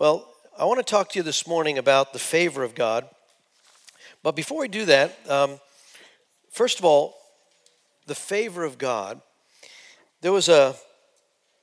[0.00, 0.26] Well,
[0.58, 3.06] I want to talk to you this morning about the favor of God.
[4.22, 5.60] But before we do that, um,
[6.50, 7.14] first of all,
[8.06, 9.20] the favor of God.
[10.22, 10.74] There was a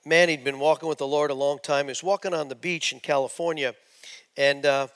[0.06, 1.86] man, he'd been walking with the Lord a long time.
[1.86, 3.74] He was walking on the beach in California,
[4.38, 4.88] and uh,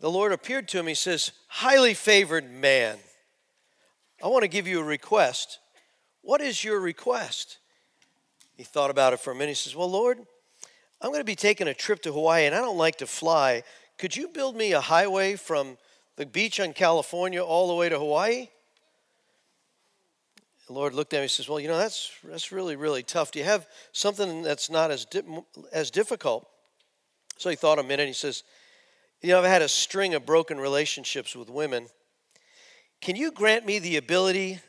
[0.00, 0.88] the Lord appeared to him.
[0.88, 2.98] He says, Highly favored man,
[4.20, 5.60] I want to give you a request.
[6.20, 7.58] What is your request?
[8.56, 9.50] He thought about it for a minute.
[9.50, 10.18] He says, Well, Lord,
[11.04, 13.62] I'm going to be taking a trip to Hawaii and I don't like to fly.
[13.98, 15.76] Could you build me a highway from
[16.16, 18.48] the beach on California all the way to Hawaii?
[20.66, 23.32] The Lord looked at me and says, Well, you know, that's, that's really, really tough.
[23.32, 25.20] Do you have something that's not as, di-
[25.74, 26.48] as difficult?
[27.36, 28.06] So he thought a minute.
[28.06, 28.42] He says,
[29.20, 31.88] You know, I've had a string of broken relationships with women.
[33.02, 34.60] Can you grant me the ability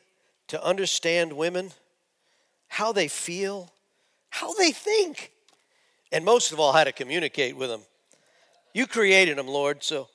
[0.50, 1.72] to understand women,
[2.68, 3.72] how they feel,
[4.32, 5.32] how they think?
[6.16, 7.82] And most of all, how to communicate with them.
[8.74, 10.08] You created them, Lord, so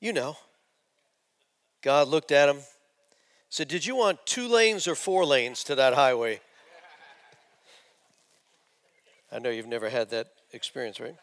[0.00, 0.38] you know.
[1.82, 2.60] God looked at him,
[3.50, 6.40] said, Did you want two lanes or four lanes to that highway?
[9.30, 11.16] I know you've never had that experience, right?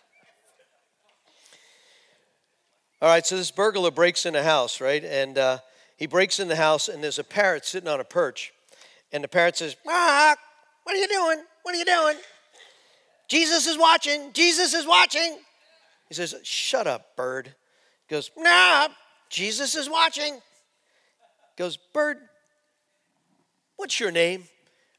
[3.01, 5.03] All right, so this burglar breaks in a house, right?
[5.03, 5.57] And uh,
[5.97, 8.53] he breaks in the house, and there's a parrot sitting on a perch.
[9.11, 10.37] And the parrot says, Mark,
[10.83, 11.43] what are you doing?
[11.63, 12.17] What are you doing?
[13.31, 14.33] Jesus is watching.
[14.33, 15.37] Jesus is watching.
[16.09, 17.55] He says, Shut up, bird.
[18.07, 18.89] He goes, Nah,
[19.29, 20.33] Jesus is watching.
[20.33, 20.41] He
[21.55, 22.17] goes, Bird,
[23.77, 24.43] what's your name?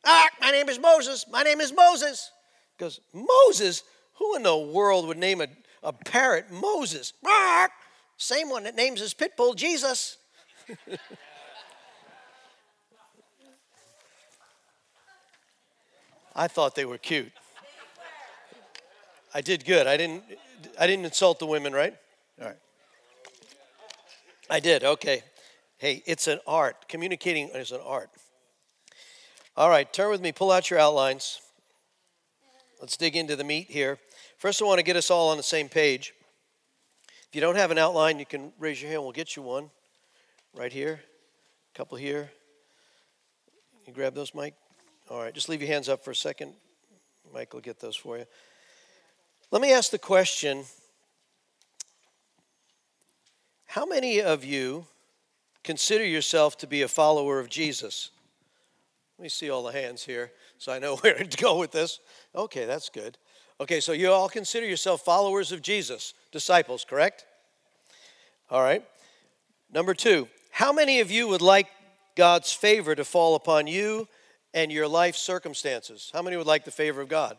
[0.07, 1.27] Ah, my name is Moses.
[1.31, 2.31] My name is Moses.
[2.79, 3.83] He goes, Moses?
[4.15, 5.49] Who in the world would name a,
[5.83, 7.13] a parrot Moses?
[7.27, 7.69] Ah,
[8.17, 10.17] same one that names his pit bull Jesus.
[16.35, 17.31] I thought they were cute.
[19.35, 19.87] I did good.
[19.87, 20.25] I didn't
[20.79, 21.95] I didn't insult the women, right?
[22.41, 22.57] All right.
[24.51, 24.85] I did.
[24.85, 25.23] Okay.
[25.79, 26.89] Hey, it's an art.
[26.89, 28.11] Communicating is an art.
[29.57, 30.33] All right, turn with me.
[30.33, 31.41] Pull out your outlines.
[32.81, 33.99] Let's dig into the meat here.
[34.39, 36.15] First, I want to get us all on the same page.
[37.29, 39.03] If you don't have an outline, you can raise your hand.
[39.03, 39.71] We'll get you one
[40.55, 41.01] right here,
[41.75, 42.31] a couple here.
[43.87, 44.55] You grab those, Mike?
[45.11, 46.55] All right, just leave your hands up for a second.
[47.33, 48.25] Mike will get those for you.
[49.53, 50.65] Let me ask the question
[53.67, 54.87] How many of you
[55.63, 58.11] consider yourself to be a follower of Jesus?
[59.19, 62.01] Let me see all the hands here so I know where to go with this.
[62.35, 63.19] Okay, that's good.
[63.61, 67.27] Okay, so you all consider yourself followers of Jesus, disciples, correct?
[68.51, 68.83] All right.
[69.71, 71.69] Number two, how many of you would like
[72.17, 74.09] God's favor to fall upon you
[74.55, 76.11] and your life circumstances?
[76.15, 77.37] How many would like the favor of God?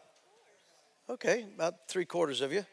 [1.13, 2.65] Okay, about three quarters of you.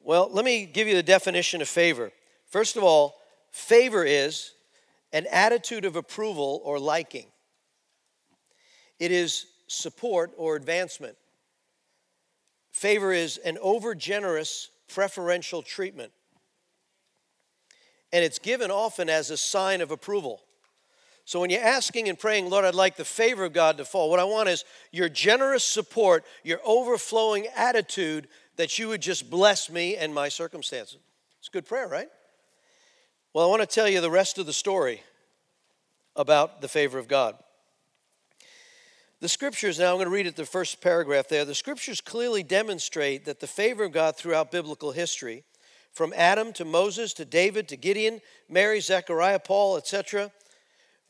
[0.00, 2.12] Well, let me give you the definition of favor.
[2.46, 3.16] First of all,
[3.50, 4.52] favor is
[5.12, 7.26] an attitude of approval or liking,
[9.00, 11.16] it is support or advancement.
[12.70, 16.12] Favor is an overgenerous preferential treatment.
[18.12, 20.40] And it's given often as a sign of approval.
[21.30, 24.10] So when you're asking and praying, Lord, I'd like the favor of God to fall,
[24.10, 28.26] what I want is your generous support, your overflowing attitude
[28.56, 30.98] that you would just bless me and my circumstances.
[31.38, 32.08] It's a good prayer, right?
[33.32, 35.04] Well, I want to tell you the rest of the story
[36.16, 37.36] about the favor of God.
[39.20, 41.44] The scriptures, now I'm going to read it the first paragraph there.
[41.44, 45.44] The scriptures clearly demonstrate that the favor of God throughout biblical history,
[45.92, 50.32] from Adam to Moses to David to Gideon, Mary, Zechariah, Paul, etc.,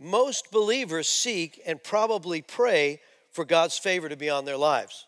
[0.00, 3.00] most believers seek and probably pray
[3.30, 5.06] for God's favor to be on their lives.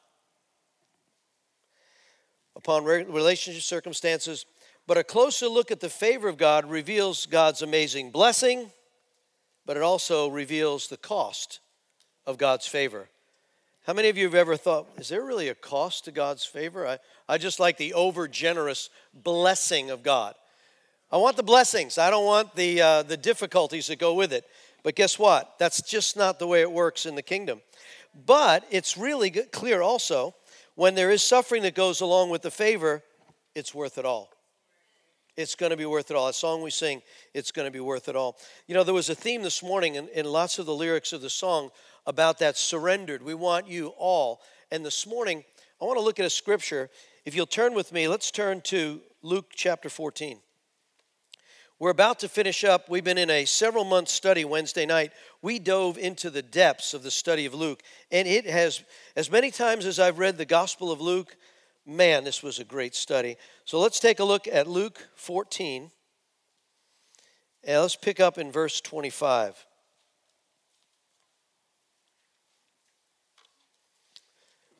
[2.54, 4.44] Upon relationship circumstances,
[4.86, 8.70] but a closer look at the favor of God reveals God's amazing blessing,
[9.64, 11.60] but it also reveals the cost
[12.26, 13.08] of God's favor.
[13.86, 16.86] How many of you have ever thought, is there really a cost to God's favor?
[16.86, 16.98] I,
[17.28, 20.34] I just like the over generous blessing of God.
[21.10, 24.44] I want the blessings, I don't want the, uh, the difficulties that go with it.
[24.82, 25.58] But guess what?
[25.58, 27.60] That's just not the way it works in the kingdom.
[28.26, 30.34] But it's really clear also
[30.74, 33.02] when there is suffering that goes along with the favor,
[33.54, 34.30] it's worth it all.
[35.36, 36.28] It's going to be worth it all.
[36.28, 37.00] A song we sing,
[37.32, 38.36] it's going to be worth it all.
[38.66, 41.22] You know, there was a theme this morning in, in lots of the lyrics of
[41.22, 41.70] the song
[42.06, 43.22] about that surrendered.
[43.22, 44.40] We want you all.
[44.70, 45.44] And this morning,
[45.80, 46.90] I want to look at a scripture.
[47.24, 50.38] If you'll turn with me, let's turn to Luke chapter 14.
[51.78, 52.88] We're about to finish up.
[52.88, 55.12] We've been in a several month study Wednesday night.
[55.40, 57.82] We dove into the depths of the study of Luke.
[58.10, 58.84] And it has,
[59.16, 61.36] as many times as I've read the Gospel of Luke,
[61.84, 63.36] man, this was a great study.
[63.64, 65.90] So let's take a look at Luke 14.
[67.64, 69.66] And let's pick up in verse 25.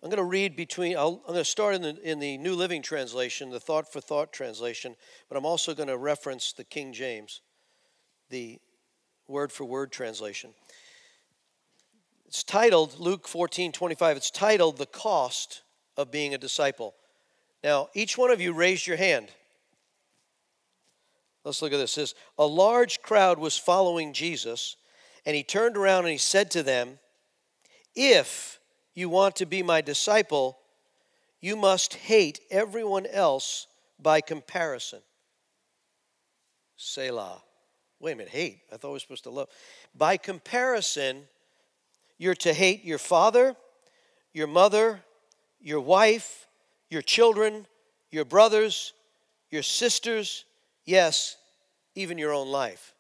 [0.03, 2.57] I'm going to read between, i am going to start in the, in the New
[2.57, 4.97] Living Translation, the Thought for Thought translation,
[5.29, 7.41] but I'm also going to reference the King James,
[8.29, 8.59] the
[9.29, 10.55] word for word translation.
[12.27, 15.63] It's titled, Luke 14 25, it's titled The Cost
[15.97, 16.95] of Being a Disciple.
[17.63, 19.29] Now, each one of you raised your hand.
[21.45, 21.93] Let's look at this.
[21.93, 24.77] It says, A large crowd was following Jesus,
[25.25, 26.99] and he turned around and he said to them,
[27.95, 28.59] If
[28.95, 30.59] you want to be my disciple,
[31.41, 33.67] you must hate everyone else
[34.01, 35.01] by comparison.
[36.77, 37.43] Selah.
[38.01, 38.61] Wait a minute, hate.
[38.73, 39.49] I thought we were supposed to love.
[39.95, 41.23] By comparison,
[42.19, 43.55] you're to hate your father,
[44.33, 45.01] your mother,
[45.61, 46.49] your wife,
[46.91, 47.67] your children,
[48.11, 48.93] your brothers,
[49.51, 50.45] your sisters,
[50.85, 51.37] yes,
[51.95, 52.95] even your own life.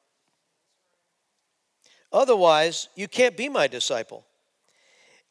[2.13, 4.25] Otherwise, you can't be my disciple.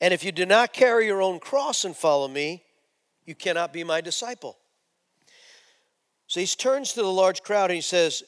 [0.01, 2.63] And if you do not carry your own cross and follow me,
[3.25, 4.57] you cannot be my disciple.
[6.25, 8.23] So he turns to the large crowd and he says,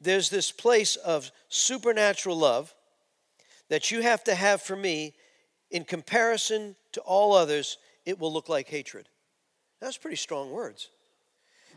[0.00, 2.74] There's this place of supernatural love
[3.68, 5.14] that you have to have for me.
[5.70, 9.08] In comparison to all others, it will look like hatred.
[9.80, 10.90] That's pretty strong words.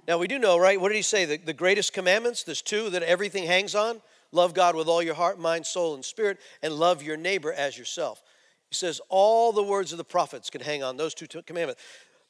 [0.07, 0.79] Now, we do know, right?
[0.79, 1.23] What did he say?
[1.23, 4.01] The, the greatest commandments, there's two that everything hangs on
[4.31, 7.77] love God with all your heart, mind, soul, and spirit, and love your neighbor as
[7.77, 8.21] yourself.
[8.69, 11.81] He says all the words of the prophets can hang on those two commandments.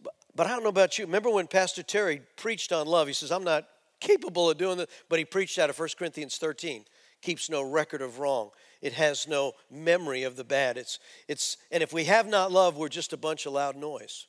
[0.03, 1.05] But, but I don't know about you.
[1.05, 3.07] Remember when Pastor Terry preached on love?
[3.07, 3.67] He says, I'm not
[3.99, 6.85] capable of doing that, but he preached out of 1 Corinthians 13.
[7.21, 8.51] Keeps no record of wrong.
[8.81, 10.77] It has no memory of the bad.
[10.77, 14.27] It's, it's, and if we have not love, we're just a bunch of loud noise.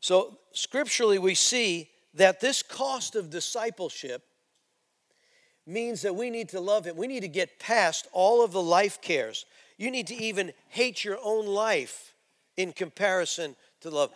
[0.00, 4.22] So, scripturally, we see that this cost of discipleship
[5.66, 6.96] means that we need to love Him.
[6.96, 9.46] We need to get past all of the life cares.
[9.76, 12.14] You need to even hate your own life
[12.56, 14.10] in comparison to love.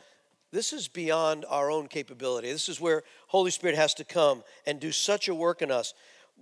[0.53, 2.51] This is beyond our own capability.
[2.51, 5.93] This is where Holy Spirit has to come and do such a work in us.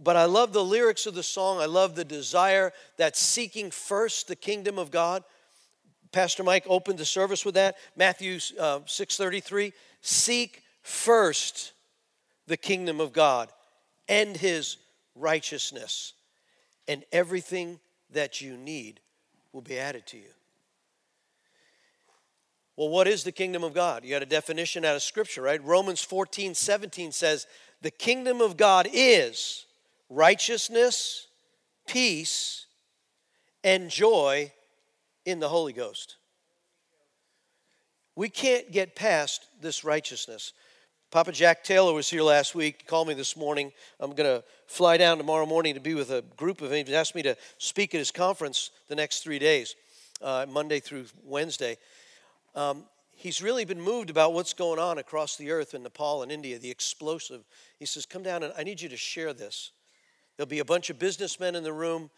[0.02, 1.60] But I love the lyrics of the song.
[1.60, 5.24] I love the desire that seeking first the kingdom of God.
[6.12, 7.76] Pastor Mike opened the service with that.
[7.96, 11.72] Matthew uh, 6:33, seek first
[12.46, 13.50] the kingdom of God
[14.08, 14.76] and his
[15.14, 16.12] righteousness,
[16.86, 17.80] and everything
[18.10, 19.00] that you need
[19.54, 20.30] will be added to you.
[22.76, 24.04] Well, what is the kingdom of God?
[24.04, 25.62] You got a definition out of Scripture, right?
[25.64, 27.46] Romans 14, 17 says,
[27.80, 29.64] The kingdom of God is
[30.10, 31.28] righteousness,
[31.86, 32.66] peace,
[33.62, 34.52] and joy
[35.24, 36.16] in the Holy Ghost.
[38.16, 40.52] We can't get past this righteousness.
[41.14, 42.78] Papa Jack Taylor was here last week.
[42.80, 43.70] He called me this morning.
[44.00, 46.86] I'm going to fly down tomorrow morning to be with a group of him.
[46.86, 49.76] He asked me to speak at his conference the next three days,
[50.20, 51.76] uh, Monday through Wednesday.
[52.56, 52.82] Um,
[53.12, 56.58] he's really been moved about what's going on across the earth in Nepal and India,
[56.58, 57.44] the explosive.
[57.78, 59.70] He says, Come down and I need you to share this.
[60.36, 62.10] There'll be a bunch of businessmen in the room.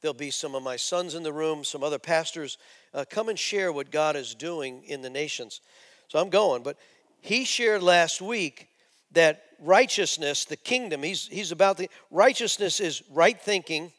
[0.00, 2.58] There'll be some of my sons in the room, some other pastors.
[2.92, 5.60] Uh, come and share what God is doing in the nations.
[6.08, 6.76] So I'm going, but
[7.20, 8.68] he shared last week
[9.12, 13.92] that righteousness, the kingdom, he's, he's about the righteousness is right thinking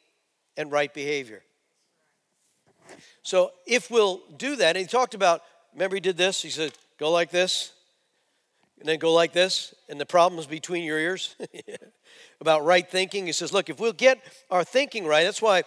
[0.58, 1.44] and right behavior.
[3.24, 5.42] So if we'll do that, and he talked about,
[5.74, 6.42] remember he did this?
[6.42, 7.74] He said, go like this,
[8.80, 11.36] and then go like this, and the problems between your ears.
[12.42, 13.28] about right thinking.
[13.28, 14.20] He says, look, if we'll get
[14.50, 15.64] our thinking right, that's why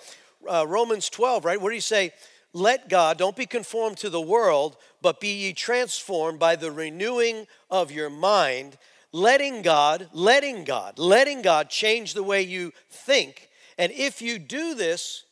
[0.47, 1.61] uh, Romans 12, right?
[1.61, 2.13] What do you say?
[2.55, 7.49] Let God, don't be conformed to the world, but be ye transformed by the renewing
[7.69, 8.79] of your mind,
[9.11, 13.51] letting God, letting God, letting God change the way you think.
[13.77, 15.25] And if you do this,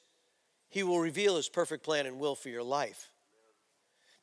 [0.69, 3.09] He will reveal His perfect plan and will for your life.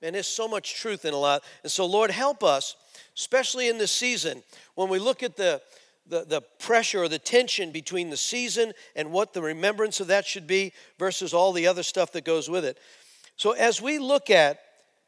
[0.02, 1.44] And there's so much truth in a lot.
[1.64, 2.76] And so, Lord, help us,
[3.16, 4.44] especially in this season,
[4.76, 5.62] when we look at the,
[6.10, 10.26] the, the pressure or the tension between the season and what the remembrance of that
[10.26, 12.78] should be versus all the other stuff that goes with it.
[13.36, 14.60] So, as we look at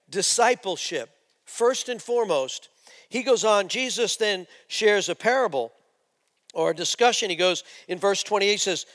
[0.10, 1.10] discipleship,
[1.46, 2.70] first and foremost,
[3.10, 5.74] he goes on, Jesus then shares a parable
[6.54, 7.30] or a discussion.
[7.30, 8.86] He goes in verse 28 says,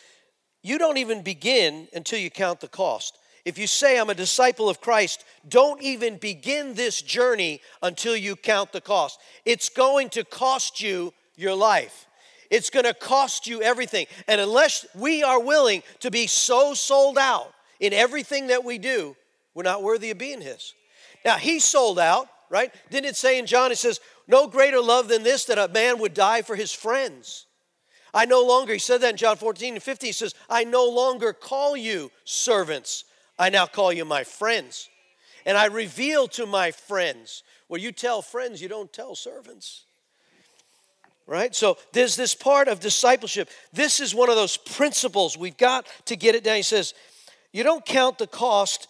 [0.63, 3.19] You don't even begin until you count the cost.
[3.45, 8.37] If you say, I'm a disciple of Christ, don't even begin this journey until you
[8.37, 9.21] count the cost.
[9.45, 12.07] It's going to cost you your life.
[12.51, 14.07] it's going to cost you everything.
[14.29, 19.17] And unless we are willing to be so sold out in everything that we do,
[19.55, 20.75] we're not worthy of being His.
[21.25, 22.73] Now, He sold out, right?
[22.91, 25.99] Didn't it say in John, it says, No greater love than this that a man
[25.99, 27.47] would die for his friends.
[28.15, 30.89] I no longer, he said that in John 14 and 15, he says, I no
[30.89, 33.05] longer call you servants,
[33.39, 34.89] I now call you my friends.
[35.45, 37.43] And I reveal to my friends.
[37.69, 39.86] Well, you tell friends, you don't tell servants
[41.27, 41.55] right?
[41.55, 43.51] So there's this part of discipleship.
[43.73, 45.37] This is one of those principles.
[45.37, 46.57] We've got to get it down.
[46.57, 46.95] He says,
[47.53, 48.89] You don't count the cost,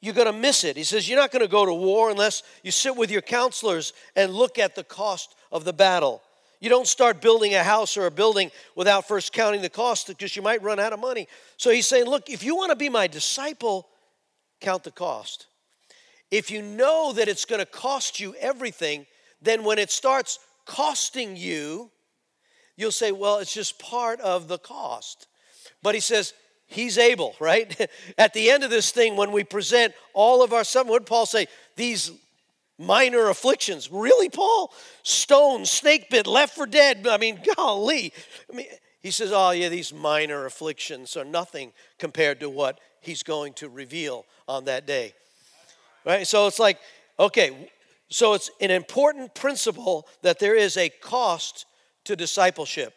[0.00, 0.76] you're going to miss it.
[0.76, 3.92] He says, You're not going to go to war unless you sit with your counselors
[4.16, 6.22] and look at the cost of the battle.
[6.60, 10.36] You don't start building a house or a building without first counting the cost because
[10.36, 11.26] you might run out of money.
[11.56, 13.88] So he's saying, Look, if you want to be my disciple,
[14.60, 15.46] count the cost.
[16.30, 19.06] If you know that it's going to cost you everything,
[19.42, 21.90] then when it starts costing you,
[22.76, 25.26] you'll say, well, it's just part of the cost.
[25.82, 26.34] But he says,
[26.66, 27.88] he's able, right?
[28.18, 31.26] At the end of this thing, when we present all of our something, what Paul
[31.26, 31.46] say?
[31.76, 32.12] These
[32.78, 33.90] minor afflictions.
[33.90, 34.72] Really, Paul?
[35.02, 37.06] Stone, snake bit, left for dead.
[37.06, 38.12] I mean, golly.
[38.50, 38.66] I mean,
[39.00, 43.68] he says, oh, yeah, these minor afflictions are nothing compared to what he's going to
[43.68, 45.14] reveal on that day.
[46.04, 46.26] Right?
[46.26, 46.78] So it's like,
[47.18, 47.70] okay,
[48.12, 51.66] so it's an important principle that there is a cost
[52.04, 52.94] to discipleship.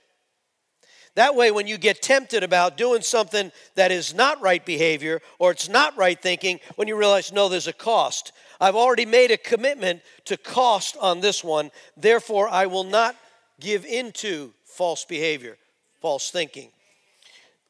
[1.15, 5.51] That way, when you get tempted about doing something that is not right behavior or
[5.51, 8.34] it's not right thinking, when you realize, no, there's a cost.
[8.60, 13.15] I've already made a commitment to cost on this one, therefore, I will not
[13.62, 15.57] give into false behavior,
[16.01, 16.69] false thinking.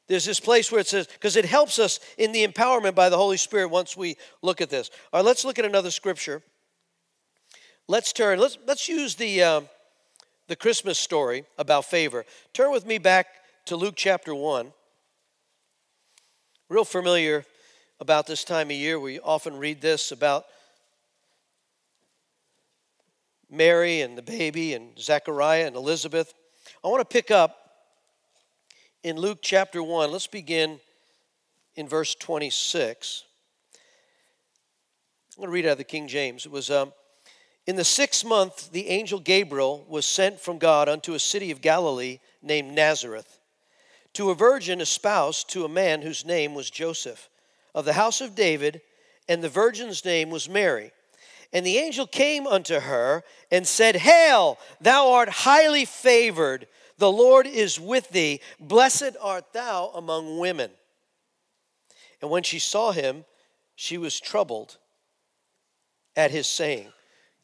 [0.07, 3.17] There's this place where it says, because it helps us in the empowerment by the
[3.17, 4.89] Holy Spirit once we look at this.
[5.13, 6.41] All right, let's look at another scripture.
[7.87, 9.61] Let's turn, let's, let's use the, uh,
[10.47, 12.25] the Christmas story about favor.
[12.51, 13.27] Turn with me back
[13.65, 14.73] to Luke chapter 1.
[16.67, 17.45] Real familiar
[17.99, 18.99] about this time of year.
[18.99, 20.45] We often read this about
[23.51, 26.33] Mary and the baby and Zechariah and Elizabeth.
[26.83, 27.55] I want to pick up
[29.03, 30.11] in Luke chapter 1.
[30.11, 30.79] Let's begin
[31.75, 33.25] in verse 26.
[35.37, 36.47] I'm going to read out of the King James.
[36.47, 36.71] It was.
[36.71, 36.91] Um,
[37.67, 41.61] in the sixth month, the angel Gabriel was sent from God unto a city of
[41.61, 43.39] Galilee named Nazareth,
[44.13, 47.27] to a virgin espoused to a man whose name was Joseph,
[47.73, 48.81] of the house of David,
[49.27, 50.91] and the virgin's name was Mary.
[51.51, 56.67] And the angel came unto her and said, Hail, thou art highly favored,
[56.97, 60.69] the Lord is with thee, blessed art thou among women.
[62.21, 63.25] And when she saw him,
[63.75, 64.77] she was troubled
[66.15, 66.89] at his saying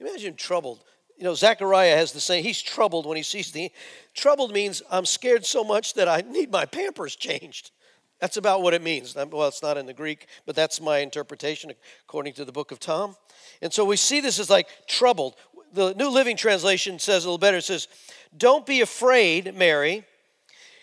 [0.02, 0.84] Imagine troubled.
[1.16, 3.72] You know, Zechariah has the same, he's troubled when he sees the.
[4.16, 7.72] Troubled means I'm scared so much that I need my pampers changed.
[8.20, 9.16] That's about what it means.
[9.16, 11.72] Well, it's not in the Greek, but that's my interpretation
[12.04, 13.16] according to the book of Tom.
[13.62, 15.36] And so we see this as like troubled.
[15.74, 17.58] The New Living Translation says a little better.
[17.58, 17.88] It says,
[18.36, 20.04] Don't be afraid, Mary.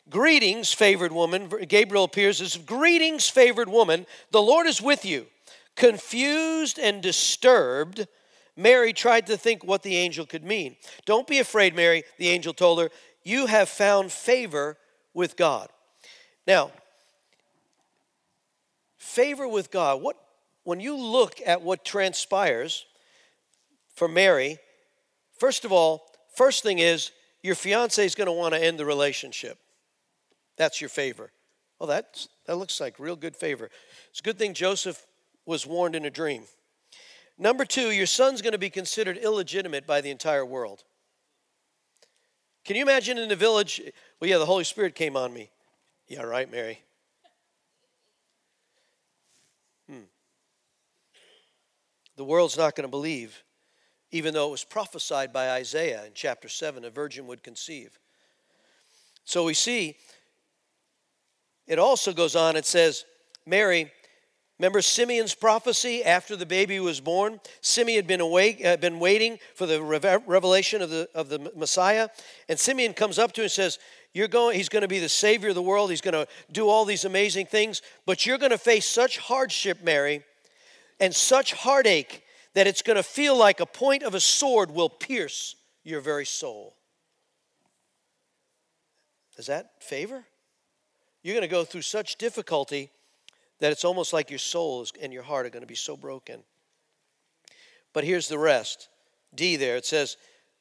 [0.08, 1.48] Greetings, favored woman.
[1.68, 4.06] Gabriel appears as Greetings, favored woman.
[4.30, 5.26] The Lord is with you.
[5.76, 8.08] Confused and disturbed,
[8.58, 10.74] Mary tried to think what the angel could mean.
[11.06, 12.90] Don't be afraid, Mary, the angel told her.
[13.22, 14.76] You have found favor
[15.14, 15.68] with God.
[16.44, 16.72] Now,
[18.96, 20.02] favor with God.
[20.02, 20.16] What
[20.64, 22.84] when you look at what transpires
[23.94, 24.58] for Mary,
[25.38, 27.12] first of all, first thing is
[27.42, 29.56] your fiance is going to want to end the relationship.
[30.56, 31.30] That's your favor.
[31.78, 33.70] Well, that's, that looks like real good favor.
[34.10, 35.06] It's a good thing Joseph
[35.46, 36.42] was warned in a dream.
[37.38, 40.82] Number two, your son's going to be considered illegitimate by the entire world.
[42.64, 43.80] Can you imagine in the village?
[44.20, 45.50] Well, yeah, the Holy Spirit came on me.
[46.08, 46.80] Yeah, right, Mary.
[49.88, 50.00] Hmm.
[52.16, 53.44] The world's not going to believe,
[54.10, 57.98] even though it was prophesied by Isaiah in chapter 7 a virgin would conceive.
[59.24, 59.96] So we see
[61.68, 63.04] it also goes on, it says,
[63.46, 63.92] Mary
[64.58, 67.40] Remember Simeon's prophecy after the baby was born?
[67.60, 72.08] Simeon had been, awake, uh, been waiting for the revelation of the, of the Messiah.
[72.48, 73.78] And Simeon comes up to him and says,
[74.12, 75.90] you're going, He's going to be the Savior of the world.
[75.90, 77.82] He's going to do all these amazing things.
[78.04, 80.24] But you're going to face such hardship, Mary,
[80.98, 82.24] and such heartache
[82.54, 86.26] that it's going to feel like a point of a sword will pierce your very
[86.26, 86.74] soul.
[89.36, 90.24] Is that favor?
[91.22, 92.90] You're going to go through such difficulty
[93.60, 96.40] that it's almost like your soul and your heart are going to be so broken.
[97.92, 98.88] But here's the rest.
[99.34, 100.16] D there, it says,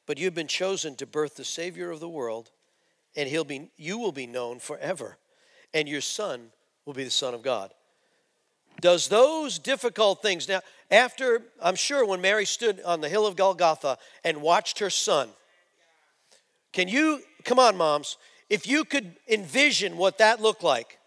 [0.06, 2.50] But you've been chosen to birth the Savior of the world,
[3.16, 5.18] and he'll be, you will be known forever,
[5.72, 6.50] and your son
[6.84, 7.72] will be the Son of God.
[8.80, 13.36] Does those difficult things, now, after, I'm sure when Mary stood on the hill of
[13.36, 15.30] Golgotha and watched her son,
[16.72, 18.16] can you, come on, moms,
[18.48, 20.97] if you could envision what that looked like,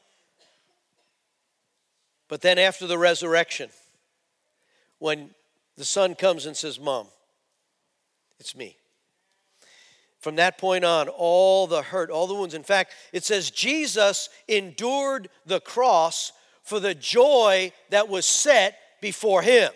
[2.32, 3.70] but then after the resurrection,
[5.00, 5.32] when
[5.76, 7.08] the son comes and says, Mom,
[8.40, 8.78] it's me.
[10.22, 12.54] From that point on, all the hurt, all the wounds.
[12.54, 16.32] In fact, it says Jesus endured the cross
[16.64, 19.74] for the joy that was set before him.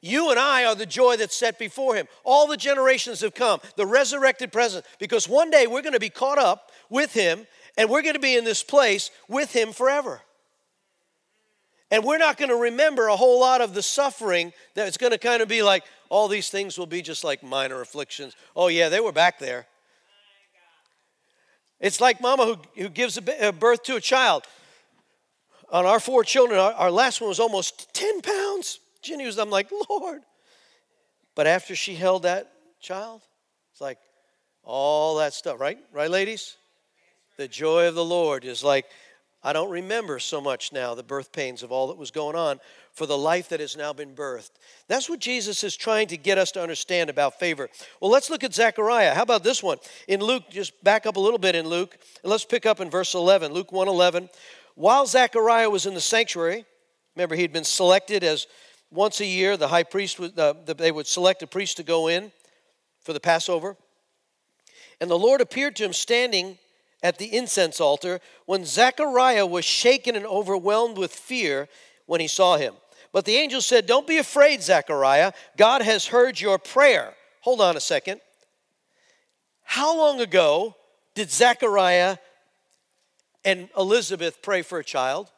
[0.00, 2.08] You and I are the joy that's set before him.
[2.24, 6.10] All the generations have come, the resurrected present, because one day we're going to be
[6.10, 7.46] caught up with him
[7.78, 10.20] and we're going to be in this place with him forever.
[11.90, 15.12] And we're not going to remember a whole lot of the suffering that it's going
[15.12, 18.34] to kind of be like all these things will be just like minor afflictions.
[18.56, 19.66] Oh, yeah, they were back there.
[21.78, 24.44] It's like mama who, who gives a birth to a child.
[25.70, 28.80] On our four children, our, our last one was almost 10 pounds.
[29.02, 30.22] Jenny was, I'm like, Lord.
[31.34, 32.50] But after she held that
[32.80, 33.20] child,
[33.72, 33.98] it's like
[34.64, 35.78] all that stuff, right?
[35.92, 36.56] Right, ladies?
[37.36, 38.86] The joy of the Lord is like,
[39.42, 42.58] I don't remember so much now the birth pains of all that was going on
[42.92, 44.50] for the life that has now been birthed.
[44.88, 47.68] That's what Jesus is trying to get us to understand about favor.
[48.00, 49.14] Well, let's look at Zechariah.
[49.14, 49.78] How about this one?
[50.08, 52.90] In Luke, just back up a little bit in Luke, and let's pick up in
[52.90, 54.28] verse 11, Luke 1 11.
[54.74, 56.64] While Zechariah was in the sanctuary,
[57.14, 58.46] remember he'd been selected as
[58.90, 62.08] once a year the high priest would, uh, they would select a priest to go
[62.08, 62.32] in
[63.00, 63.76] for the Passover.
[65.00, 66.58] And the Lord appeared to him standing
[67.02, 71.68] at the incense altar when Zechariah was shaken and overwhelmed with fear
[72.06, 72.74] when he saw him.
[73.12, 75.32] But the angel said, Don't be afraid, Zechariah.
[75.56, 77.14] God has heard your prayer.
[77.40, 78.20] Hold on a second.
[79.62, 80.76] How long ago
[81.14, 82.18] did Zechariah
[83.44, 85.30] and Elizabeth pray for a child?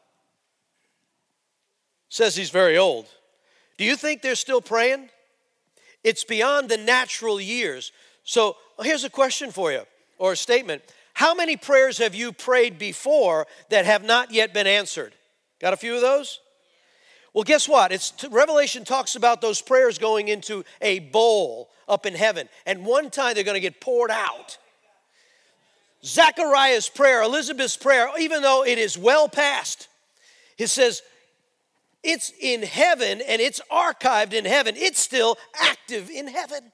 [2.08, 3.06] Says he's very old.
[3.76, 5.10] Do you think they're still praying?
[6.02, 7.92] It's beyond the natural years.
[8.24, 9.82] So here's a question for you,
[10.18, 10.82] or a statement.
[11.18, 15.16] How many prayers have you prayed before that have not yet been answered?
[15.60, 16.38] Got a few of those?
[17.34, 17.90] Well, guess what?
[17.90, 23.10] It's Revelation talks about those prayers going into a bowl up in heaven, and one
[23.10, 24.58] time they're going to get poured out.
[26.04, 29.88] Zechariah's prayer, Elizabeth's prayer, even though it is well past,
[30.56, 31.02] it says
[32.04, 34.76] it's in heaven and it's archived in heaven.
[34.76, 36.70] It's still active in heaven.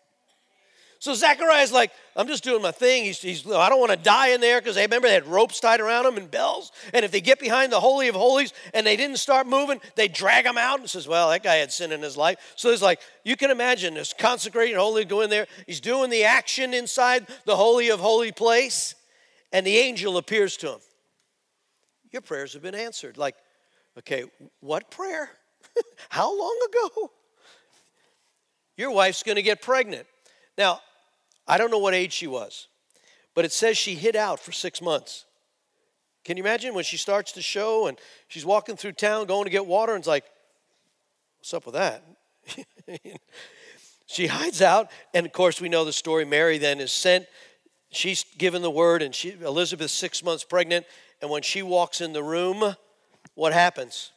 [1.05, 3.05] So Zechariah's like, I'm just doing my thing.
[3.05, 5.61] He's, he's I don't want to die in there because they remember they had ropes
[5.61, 6.73] tied around them and bells.
[6.95, 10.09] And if they get behind the Holy of Holies and they didn't start moving, they
[10.09, 12.55] drag them out and says, Well, that guy had sin in his life.
[12.57, 15.47] So it's like, you can imagine this consecrated holy go in there.
[15.67, 18.95] He's doing the action inside the Holy of Holy place,
[19.53, 20.81] and the angel appears to him.
[22.13, 23.19] Your prayers have been answered.
[23.19, 23.35] Like,
[23.99, 24.25] okay,
[24.61, 25.29] what prayer?
[26.09, 27.11] How long ago?
[28.79, 30.07] Your wife's going to get pregnant.
[30.57, 30.81] Now,
[31.47, 32.69] I don't know what age she was,
[33.35, 35.27] but it says she hid out for six months.
[36.25, 39.51] Can you imagine when she starts to show and she's walking through town going to
[39.51, 40.25] get water and it's like,
[41.39, 42.03] what's up with that?
[44.07, 46.25] she hides out, and of course, we know the story.
[46.25, 47.27] Mary then is sent.
[47.91, 50.87] She's given the word, and she, Elizabeth's six months pregnant.
[51.23, 52.75] And when she walks in the room,
[53.35, 54.13] what happens?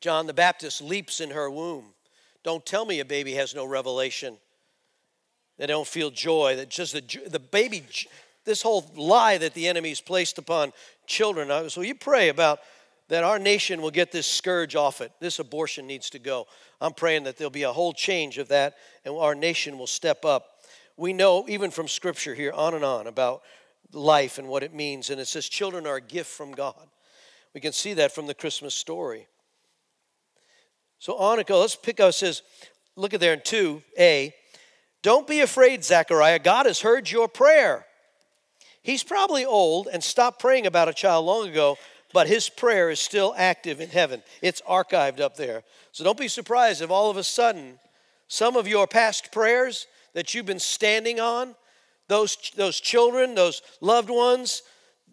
[0.00, 1.86] John the Baptist leaps in her womb.
[2.42, 4.38] Don't tell me a baby has no revelation.
[5.58, 6.56] They don't feel joy.
[6.56, 7.84] That just the, the baby,
[8.44, 10.72] this whole lie that the enemy's placed upon
[11.06, 11.50] children.
[11.50, 12.60] Uh, so you pray about
[13.08, 15.12] that our nation will get this scourge off it.
[15.20, 16.46] This abortion needs to go.
[16.80, 20.24] I'm praying that there'll be a whole change of that and our nation will step
[20.24, 20.46] up.
[20.96, 23.42] We know, even from scripture here, on and on, about
[23.92, 25.10] life and what it means.
[25.10, 26.88] And it says, children are a gift from God.
[27.54, 29.26] We can see that from the Christmas story.
[30.98, 31.42] So on.
[31.48, 32.42] Let's pick up, it says,
[32.96, 34.32] look at there in 2a.
[35.02, 36.38] Don't be afraid, Zechariah.
[36.38, 37.86] God has heard your prayer.
[38.82, 41.76] He's probably old and stopped praying about a child long ago,
[42.12, 44.22] but his prayer is still active in heaven.
[44.42, 45.62] It's archived up there.
[45.92, 47.78] So don't be surprised if all of a sudden
[48.28, 51.54] some of your past prayers that you've been standing on,
[52.08, 54.62] those, those children, those loved ones,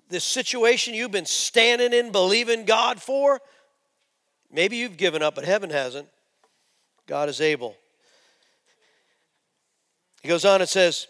[0.10, 3.42] this situation you've been standing in, believing God for,
[4.52, 6.08] maybe you've given up, but heaven hasn't.
[7.08, 7.76] God is able.
[10.26, 11.06] He goes on and says,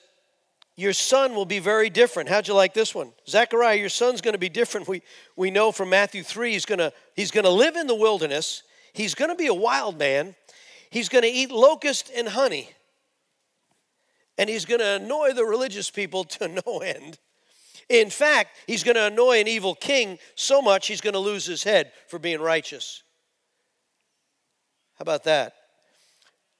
[0.75, 2.27] Your son will be very different.
[2.27, 3.13] How'd you like this one?
[3.29, 4.89] Zechariah, your son's going to be different.
[4.89, 5.03] We,
[5.37, 8.63] we know from Matthew 3 he's going to he's going to live in the wilderness.
[8.91, 10.35] He's going to be a wild man.
[10.89, 12.71] He's going to eat locust and honey.
[14.37, 17.17] And he's going to annoy the religious people to no end.
[17.87, 21.45] In fact, he's going to annoy an evil king so much he's going to lose
[21.45, 23.01] his head for being righteous.
[24.95, 25.53] How about that?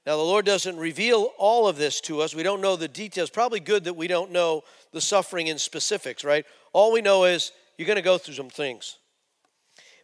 [0.05, 2.35] Now, the Lord doesn't reveal all of this to us.
[2.35, 3.31] We don't know the details.
[3.31, 6.45] Probably good that we don't know the suffering in specifics, right?
[6.73, 8.97] All we know is you're going to go through some things.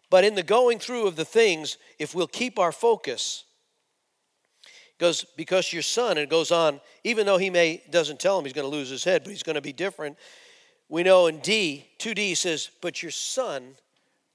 [0.10, 3.46] But in the going through of the things, if we'll keep our focus,
[4.98, 8.46] goes because your son, and it goes on, even though he may doesn't tell him
[8.46, 10.18] he's going to lose his head, but he's going to be different.
[10.90, 13.76] We know in D, 2D says, but your son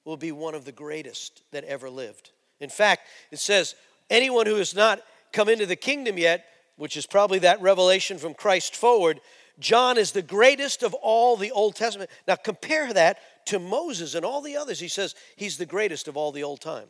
[0.05, 2.31] will be one of the greatest that ever lived.
[2.61, 3.75] In fact, it says,
[4.09, 5.03] anyone who is not
[5.37, 6.47] come into the kingdom yet,
[6.77, 9.21] which is probably that revelation from Christ forward,
[9.59, 12.11] John is the greatest of all the Old Testament.
[12.27, 14.81] Now compare that to Moses and all the others.
[14.81, 16.89] He says he's the greatest of all the old time.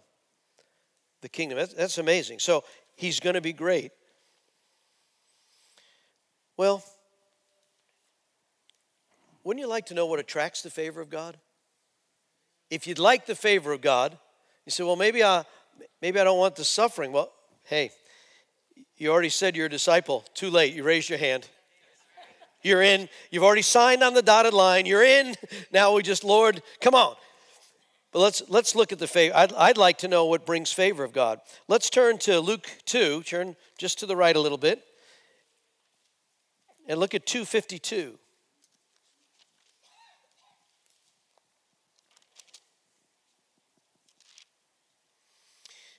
[1.23, 1.59] The kingdom.
[1.59, 2.39] That's, amazing.
[2.39, 2.63] So
[2.95, 3.91] he's going to be great.
[6.57, 6.83] Well,
[9.43, 11.37] wouldn't you like to know what attracts the favor of God?
[12.71, 14.17] If you'd like the favor of God,
[14.65, 15.45] you say, well, maybe I,
[16.01, 17.13] maybe I don't want the suffering.
[17.13, 17.31] Well,
[17.65, 17.91] hey,
[18.97, 20.25] you already said you're a disciple.
[20.35, 20.75] Too late.
[20.75, 21.49] You raised your hand.
[22.63, 23.09] You're in.
[23.31, 24.87] You've already signed on the dotted line.
[24.87, 25.35] You're in.
[25.73, 27.15] Now we just, Lord, come on.
[28.13, 29.37] But let's let's look at the favor.
[29.37, 31.41] I'd, I'd like to know what brings favor of God.
[31.69, 33.23] Let's turn to Luke 2.
[33.25, 34.83] Turn just to the right a little bit.
[36.89, 38.19] And look at 252.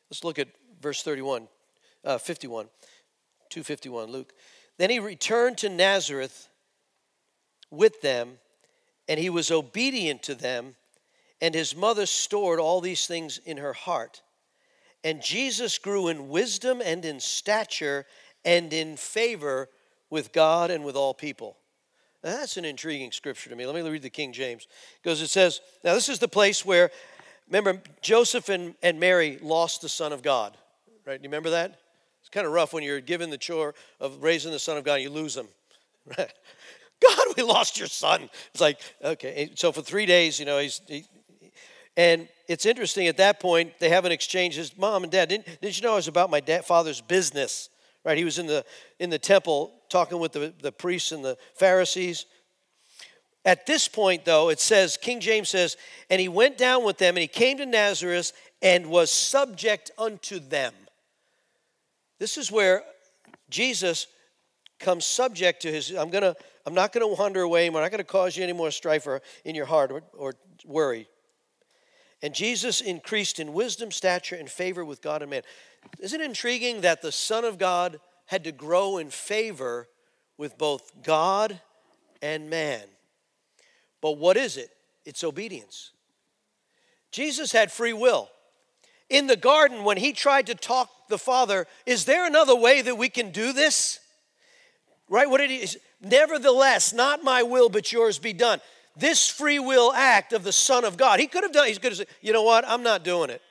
[0.09, 0.47] Let's look at
[0.81, 1.47] verse 31,
[2.07, 2.65] uh, 51.
[3.49, 4.33] 251, Luke.
[4.77, 6.47] Then he returned to Nazareth
[7.69, 8.37] with them,
[9.07, 10.75] and he was obedient to them,
[11.41, 14.21] and his mother stored all these things in her heart.
[15.03, 18.05] And Jesus grew in wisdom and in stature
[18.43, 19.69] and in favor
[20.09, 21.57] with God and with all people.
[22.23, 23.65] Now, that's an intriguing scripture to me.
[23.65, 24.67] Let me read the King James.
[25.01, 26.89] Because it says, now this is the place where,
[27.47, 30.57] remember, Joseph and, and Mary lost the Son of God.
[31.05, 31.21] Right?
[31.21, 31.79] You remember that?
[32.27, 34.95] It's kind of rough when you're given the chore of raising the Son of God,
[34.95, 35.47] you lose him.
[36.17, 38.29] God, we lost your son.
[38.51, 39.51] It's like, okay.
[39.55, 41.05] So for three days, you know, he's, he,
[41.95, 44.55] and it's interesting at that point, they have an exchange.
[44.55, 47.69] His mom and dad, didn't, didn't you know it was about my dad, father's business?
[48.03, 48.17] Right?
[48.17, 48.65] He was in the,
[48.99, 52.25] in the temple talking with the, the priests and the Pharisees.
[53.45, 55.77] At this point, though, it says, King James says,
[56.09, 60.39] and he went down with them and he came to Nazareth and was subject unto
[60.39, 60.73] them.
[62.19, 62.83] This is where
[63.49, 64.07] Jesus
[64.79, 67.67] comes subject to his I'm to I'm not to wander away.
[67.67, 70.33] I'm not to cause you any more strife or, in your heart or, or
[70.65, 71.07] worry.
[72.21, 75.43] And Jesus increased in wisdom, stature, and favor with God and man.
[75.99, 79.87] Isn't it intriguing that the Son of God had to grow in favor
[80.37, 81.61] with both God
[82.21, 82.83] and man?
[84.01, 84.69] But what is it?
[85.05, 85.91] It's obedience.
[87.11, 88.29] Jesus had free will
[89.09, 92.97] in the garden when he tried to talk the Father, is there another way that
[92.97, 93.99] we can do this?
[95.09, 95.29] Right?
[95.29, 95.67] What did he
[96.01, 98.59] nevertheless, not my will, but yours be done.
[98.95, 101.91] This free will act of the Son of God, he could have done, he could
[101.91, 103.41] have said, you know what, I'm not doing it.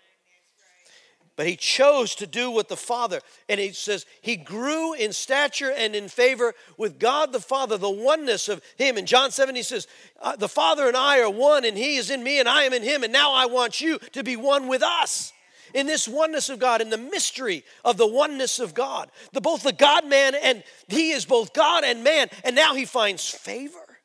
[1.36, 5.70] But he chose to do what the Father, and he says he grew in stature
[5.70, 8.96] and in favor with God the Father, the oneness of him.
[8.96, 9.86] In John 7, he says,
[10.22, 12.72] uh, The Father and I are one, and he is in me, and I am
[12.72, 15.34] in him, and now I want you to be one with us
[15.76, 19.10] in this oneness of God, in the mystery of the oneness of God.
[19.32, 22.86] The both the God man and he is both God and man, and now he
[22.86, 23.98] finds favor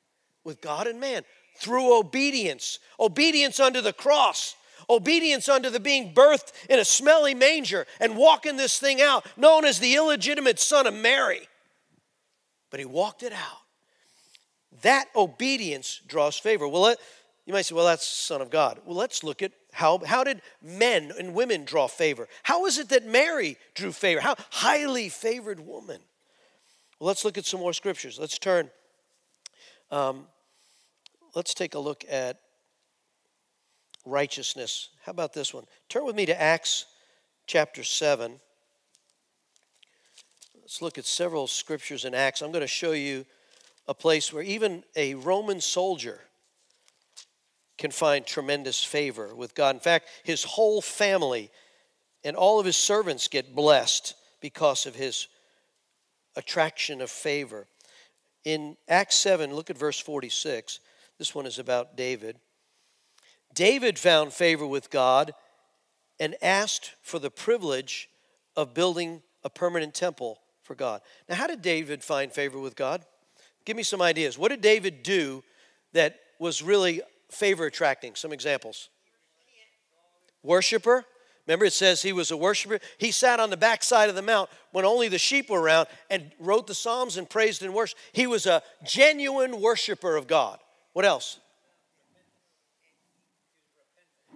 [0.44, 1.24] with God and man
[1.58, 2.80] through obedience.
[3.00, 4.56] Obedience under the cross.
[4.90, 9.64] Obedience under the being birthed in a smelly manger and walking this thing out, known
[9.64, 11.48] as the illegitimate son of Mary.
[12.70, 13.60] But he walked it out.
[14.82, 16.68] That obedience draws favor.
[16.68, 16.98] Well, let,
[17.46, 18.80] you might say, well, that's Son of God.
[18.86, 22.28] Well, let's look at how, how did men and women draw favor?
[22.44, 24.20] How is it that Mary drew favor?
[24.20, 26.02] How highly favored woman?
[27.00, 28.20] Well, let's look at some more scriptures.
[28.20, 28.70] Let's turn.
[29.90, 30.28] Um,
[31.36, 32.40] let's take a look at
[34.06, 34.90] righteousness.
[35.04, 35.66] How about this one?
[35.90, 36.86] Turn with me to Acts
[37.48, 38.40] chapter 7.
[40.60, 42.42] Let's look at several scriptures in Acts.
[42.42, 43.26] I'm going to show you
[43.88, 46.22] a place where even a Roman soldier
[47.78, 49.76] can find tremendous favor with God.
[49.76, 51.50] In fact, his whole family
[52.24, 55.28] and all of his servants get blessed because of his
[56.36, 57.68] attraction of favor.
[58.44, 60.80] In Acts 7, look at verse 46.
[61.18, 62.38] This one is about David.
[63.54, 65.34] David found favor with God
[66.20, 68.10] and asked for the privilege
[68.56, 71.02] of building a permanent temple for God.
[71.28, 73.04] Now, how did David find favor with God?
[73.66, 74.38] Give me some ideas.
[74.38, 75.44] What did David do
[75.94, 78.15] that was really favor attracting?
[78.15, 78.89] Some examples.
[80.44, 81.06] Worshipper.
[81.48, 82.80] Remember, it says he was a worshiper.
[82.98, 86.32] He sat on the backside of the mount when only the sheep were around and
[86.39, 88.00] wrote the Psalms and praised and worshiped.
[88.13, 90.60] He was a genuine worshiper of God.
[90.94, 91.39] What else?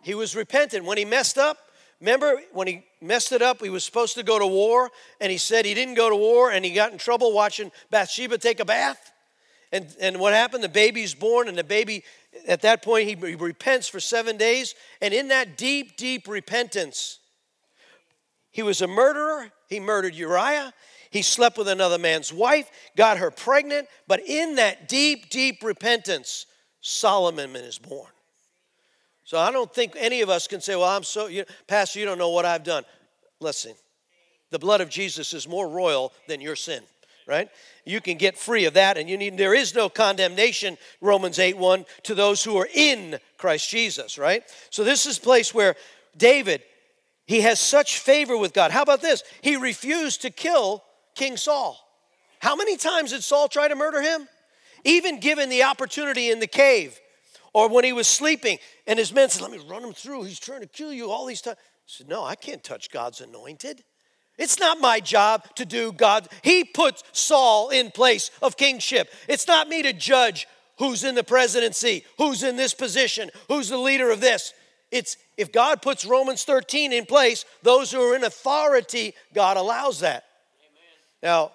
[0.03, 0.85] He was repentant.
[0.85, 1.57] When he messed up,
[1.99, 4.89] remember when he messed it up, he was supposed to go to war,
[5.21, 8.37] and he said he didn't go to war, and he got in trouble watching Bathsheba
[8.37, 9.11] take a bath.
[9.71, 10.63] And, and what happened?
[10.63, 12.03] The baby's born, and the baby,
[12.47, 14.75] at that point, he, he repents for seven days.
[15.01, 17.19] And in that deep, deep repentance,
[18.51, 19.51] he was a murderer.
[19.67, 20.73] He murdered Uriah.
[21.09, 23.87] He slept with another man's wife, got her pregnant.
[24.07, 26.45] But in that deep, deep repentance,
[26.81, 28.11] Solomon is born.
[29.23, 32.05] So I don't think any of us can say, well, I'm so, you, Pastor, you
[32.05, 32.83] don't know what I've done.
[33.39, 33.73] Listen,
[34.51, 36.83] the blood of Jesus is more royal than your sin,
[37.27, 37.49] right?
[37.85, 41.57] You can get free of that, and you need, there is no condemnation, Romans 8
[41.57, 44.43] 1, to those who are in Christ Jesus, right?
[44.69, 45.75] So this is a place where
[46.17, 46.61] David,
[47.25, 48.71] he has such favor with God.
[48.71, 49.23] How about this?
[49.41, 50.83] He refused to kill
[51.15, 51.79] King Saul.
[52.39, 54.27] How many times did Saul try to murder him?
[54.83, 56.99] Even given the opportunity in the cave
[57.53, 60.23] or when he was sleeping and his men said, Let me run him through.
[60.23, 61.57] He's trying to kill you all these times.
[61.85, 63.83] He said, No, I can't touch God's anointed.
[64.37, 66.27] It's not my job to do God.
[66.41, 69.09] He puts Saul in place of kingship.
[69.27, 73.77] It's not me to judge who's in the presidency, who's in this position, who's the
[73.77, 74.53] leader of this.
[74.91, 80.01] It's if God puts Romans 13 in place, those who are in authority, God allows
[80.01, 80.25] that.
[80.61, 80.83] Amen.
[81.23, 81.51] Now,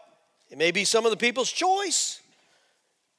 [0.51, 2.21] it may be some of the people's choice,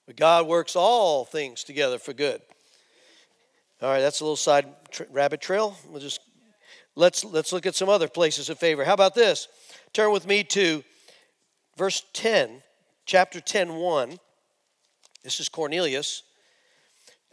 [0.05, 2.41] but God works all things together for good.
[3.81, 5.75] All right, that's a little side tra- rabbit trail.
[5.87, 6.19] We'll just
[7.01, 8.85] let's let's look at some other places of favor.
[8.85, 9.47] How about this?
[9.91, 10.83] Turn with me to
[11.75, 12.61] verse 10,
[13.05, 14.19] chapter 10, 1.
[15.23, 16.23] This is Cornelius.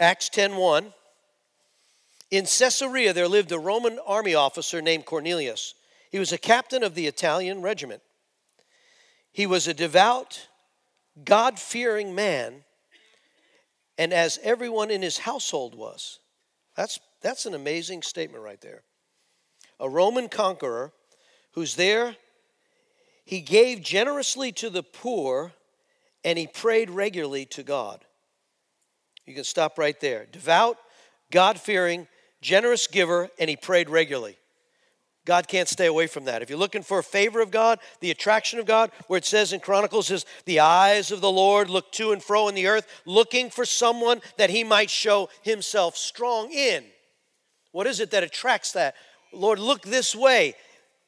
[0.00, 0.92] Acts 10, 1.
[2.31, 5.74] In Caesarea, there lived a Roman army officer named Cornelius.
[6.11, 8.02] He was a captain of the Italian regiment.
[9.33, 10.48] He was a devout,
[11.24, 12.64] God fearing man,
[13.98, 16.20] and as everyone in his household was.
[16.74, 18.83] That's, that's an amazing statement right there.
[19.81, 20.93] A Roman conqueror
[21.53, 22.17] who's there,
[23.25, 25.53] he gave generously to the poor
[26.25, 28.05] and he prayed regularly to God.
[29.27, 30.27] You can stop right there.
[30.33, 30.79] Devout,
[31.31, 32.09] God fearing,
[32.41, 34.38] generous giver, and he prayed regularly.
[35.27, 36.41] God can't stay away from that.
[36.41, 39.53] If you're looking for a favor of God, the attraction of God, where it says
[39.53, 42.87] in Chronicles is the eyes of the Lord look to and fro in the earth,
[43.05, 46.83] looking for someone that he might show himself strong in.
[47.73, 48.95] What is it that attracts that?
[49.33, 50.55] Lord, look this way.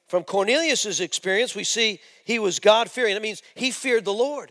[0.09, 3.15] From Cornelius's experience, we see he was God fearing.
[3.15, 4.51] That means he feared the Lord.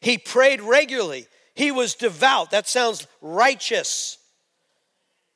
[0.00, 1.26] He prayed regularly.
[1.54, 2.50] He was devout.
[2.50, 4.16] That sounds righteous.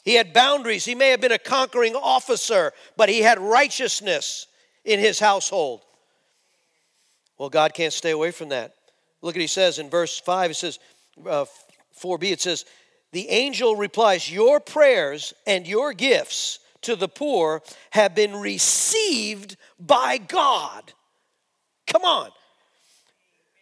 [0.02, 0.84] He had boundaries.
[0.84, 4.46] He may have been a conquering officer, but he had righteousness
[4.84, 5.82] in his household.
[7.38, 8.74] Well, God can't stay away from that.
[9.20, 10.78] Look at he says in verse 5, it says,
[11.28, 11.44] uh,
[12.00, 12.64] 4b, it says,
[13.12, 20.18] The angel replies, Your prayers and your gifts to the poor have been received by
[20.18, 20.92] God.
[21.86, 22.30] Come on.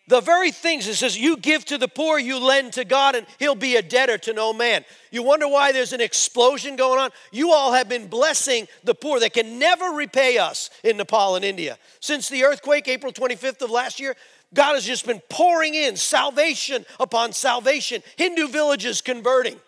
[0.06, 3.26] The very things it says, you give to the poor, you lend to God, and
[3.38, 4.84] he'll be a debtor to no man.
[5.10, 7.10] You wonder why there's an explosion going on?
[7.32, 11.44] You all have been blessing the poor that can never repay us in Nepal and
[11.44, 11.78] India.
[12.00, 14.14] Since the earthquake, April 25th of last year,
[14.52, 19.58] God has just been pouring in salvation upon salvation, Hindu villages converting.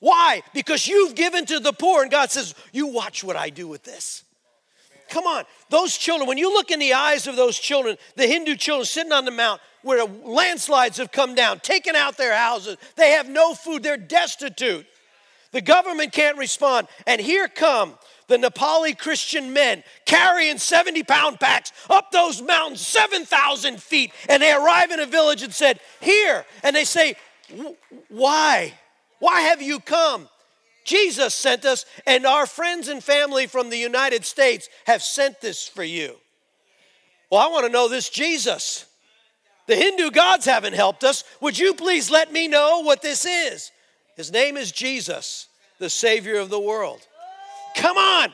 [0.00, 0.42] Why?
[0.54, 3.84] Because you've given to the poor, and God says, You watch what I do with
[3.84, 4.24] this.
[5.10, 5.44] Come on.
[5.68, 9.12] Those children, when you look in the eyes of those children, the Hindu children sitting
[9.12, 12.76] on the mount, where landslides have come down, taken out their houses.
[12.96, 14.86] They have no food, they're destitute.
[15.52, 16.86] The government can't respond.
[17.06, 17.94] And here come
[18.28, 24.12] the Nepali Christian men carrying 70 pound packs up those mountains, 7,000 feet.
[24.28, 26.46] And they arrive in a village and said, Here.
[26.62, 27.16] And they say,
[28.08, 28.74] Why?
[29.20, 30.28] Why have you come?
[30.84, 35.68] Jesus sent us, and our friends and family from the United States have sent this
[35.68, 36.16] for you.
[37.30, 38.86] Well, I want to know this Jesus.
[39.68, 41.22] The Hindu gods haven't helped us.
[41.40, 43.70] Would you please let me know what this is?
[44.16, 45.46] His name is Jesus,
[45.78, 47.06] the Savior of the world.
[47.76, 48.32] Come on.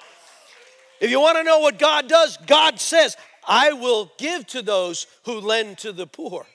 [1.01, 5.07] If you want to know what God does, God says, I will give to those
[5.25, 6.47] who lend to the poor.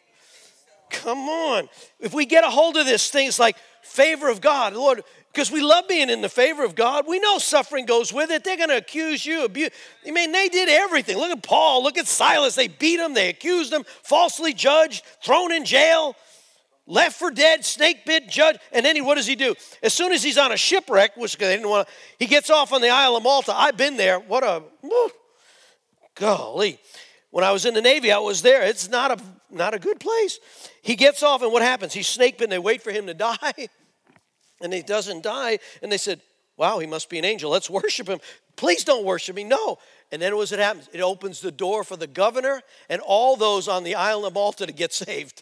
[0.90, 1.70] Come on.
[2.00, 3.56] If we get a hold of this, things like
[3.92, 7.06] favor of God, Lord, because we love being in the favor of God.
[7.08, 8.44] We know suffering goes with it.
[8.44, 9.46] They're going to accuse you.
[9.46, 9.70] Abuse.
[10.06, 11.18] I mean, they did everything.
[11.18, 11.84] Look at Paul.
[11.84, 12.56] Look at Silas.
[12.56, 13.14] They beat him.
[13.14, 13.84] They accused him.
[14.04, 15.06] Falsely judged.
[15.24, 16.16] Thrown in jail.
[16.86, 18.58] left for dead, snake bit, judge.
[18.72, 19.56] And then he, what does he do?
[19.82, 21.88] As soon as he's on a shipwreck, which they didn't want
[22.20, 23.54] he gets off on the Isle of Malta.
[23.56, 24.20] I've been there.
[24.20, 25.12] What a, whew,
[26.16, 26.80] golly.
[27.30, 28.64] When I was in the Navy, I was there.
[28.64, 30.40] It's not a, not a good place.
[30.82, 31.94] He gets off, and what happens?
[31.94, 32.50] He's snake bitten.
[32.50, 33.70] They wait for him to die,
[34.62, 35.60] and he doesn't die.
[35.82, 36.22] And they said,
[36.58, 37.50] Wow, he must be an angel.
[37.50, 38.20] Let's worship him.
[38.56, 39.44] Please don't worship me.
[39.44, 39.80] No.
[40.12, 40.90] And then what happens?
[40.94, 44.68] It opens the door for the governor and all those on the island of Malta
[44.68, 45.42] to get saved.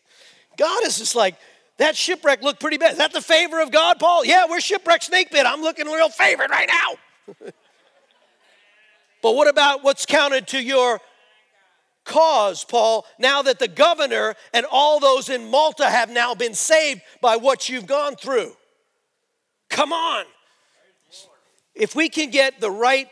[0.57, 1.35] God is just like,
[1.77, 2.93] that shipwreck looked pretty bad.
[2.93, 4.23] Is that the favor of God, Paul?
[4.25, 5.45] Yeah, we're shipwreck snake bit.
[5.45, 7.35] I'm looking real favored right now.
[9.21, 10.99] but what about what's counted to your
[12.03, 17.01] cause, Paul, now that the governor and all those in Malta have now been saved
[17.21, 18.53] by what you've gone through?
[19.69, 20.25] Come on.
[21.75, 23.07] If we can get the right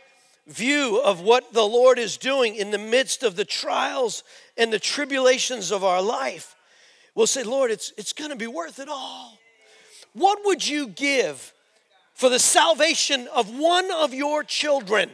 [0.48, 4.24] view of what the Lord is doing in the midst of the trials
[4.58, 6.56] and the tribulations of our life,
[7.16, 9.38] we'll say, Lord, it's, it's going to be worth it all.
[10.14, 11.54] What would you give
[12.14, 15.12] for the salvation of one of your children?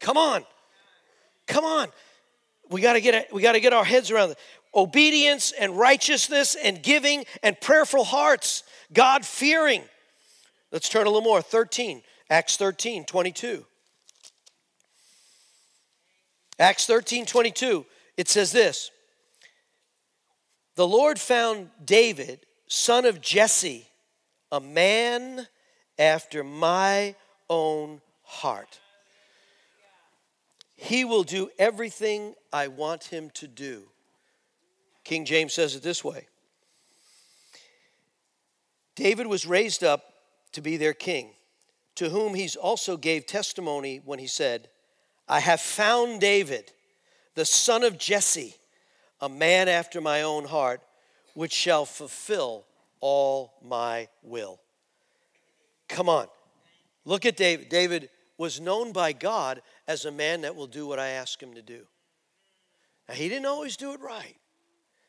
[0.00, 0.44] Come on.
[1.46, 1.88] Come on.
[2.70, 4.38] We got to get we got to get our heads around it.
[4.76, 8.62] Obedience and righteousness and giving and prayerful hearts,
[8.92, 9.82] God fearing.
[10.70, 11.40] Let's turn a little more.
[11.40, 12.02] 13.
[12.28, 13.64] Acts 13, 22.
[16.58, 17.84] Acts 13, 22,
[18.16, 18.90] it says this
[20.74, 23.86] The Lord found David, son of Jesse,
[24.50, 25.46] a man
[25.98, 27.14] after my
[27.50, 28.80] own heart.
[30.76, 33.84] He will do everything I want him to do.
[35.06, 36.26] King James says it this way
[38.96, 40.02] David was raised up
[40.50, 41.30] to be their king
[41.94, 44.68] to whom he also gave testimony when he said,
[45.28, 46.72] I have found David,
[47.36, 48.56] the son of Jesse,
[49.20, 50.80] a man after my own heart,
[51.34, 52.64] which shall fulfill
[53.00, 54.58] all my will.
[55.88, 56.26] Come on.
[57.04, 57.68] Look at David.
[57.68, 61.54] David was known by God as a man that will do what I ask him
[61.54, 61.86] to do.
[63.08, 64.36] Now, he didn't always do it right.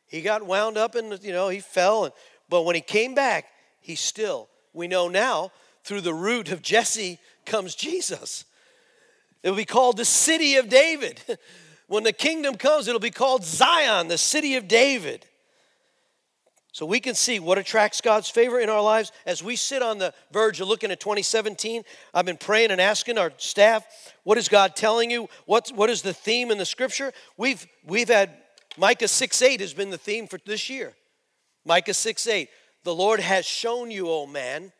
[0.07, 2.05] He got wound up and, you know, he fell.
[2.05, 2.13] And,
[2.49, 3.45] but when he came back,
[3.79, 5.51] he still, we know now,
[5.83, 8.45] through the root of Jesse comes Jesus.
[9.43, 11.21] It will be called the city of David.
[11.87, 15.25] When the kingdom comes, it'll be called Zion, the city of David.
[16.73, 19.97] So we can see what attracts God's favor in our lives as we sit on
[19.97, 21.83] the verge of looking at 2017.
[22.13, 23.87] I've been praying and asking our staff,
[24.23, 25.29] what is God telling you?
[25.45, 27.13] What's, what is the theme in the scripture?
[27.37, 28.31] We've, we've had
[28.77, 30.93] Micah 6 8 has been the theme for this year.
[31.65, 32.49] Micah 6 8.
[32.83, 34.71] The Lord has shown you, O man,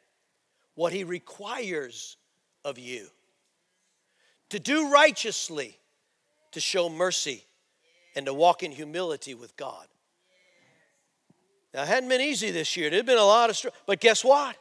[0.76, 2.16] what he requires
[2.64, 3.08] of you
[4.50, 5.78] to do righteously,
[6.52, 7.44] to show mercy,
[8.16, 9.88] and to walk in humility with God.
[11.74, 12.90] Now, it hadn't been easy this year.
[12.90, 14.56] There's been a lot of, but guess what?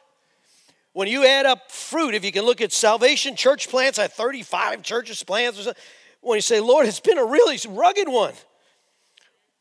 [0.93, 4.13] When you add up fruit, if you can look at salvation church plants, I had
[4.13, 5.59] 35 churches plants.
[5.59, 5.83] Or something.
[6.21, 8.33] When you say, Lord, it's been a really rugged one.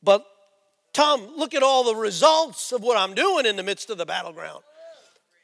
[0.06, 0.24] But
[0.94, 4.06] Tom, look at all the results of what I'm doing in the midst of the
[4.06, 4.62] battleground.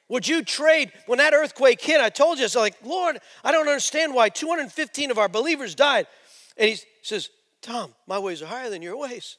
[0.09, 2.01] Would you trade when that earthquake hit?
[2.01, 6.07] I told you, it's like, Lord, I don't understand why 215 of our believers died.
[6.57, 7.29] And he says,
[7.61, 9.37] Tom, my ways are higher than your ways.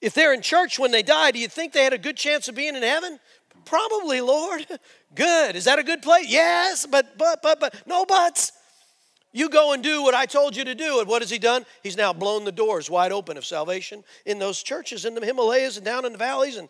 [0.00, 2.48] If they're in church when they die, do you think they had a good chance
[2.48, 3.18] of being in heaven?
[3.64, 4.66] Probably, Lord.
[5.14, 5.56] Good.
[5.56, 6.26] Is that a good place?
[6.28, 8.52] Yes, but, but, but, but, no buts.
[9.32, 10.98] You go and do what I told you to do.
[10.98, 11.64] And what has he done?
[11.82, 15.76] He's now blown the doors wide open of salvation in those churches in the Himalayas
[15.76, 16.68] and down in the valleys and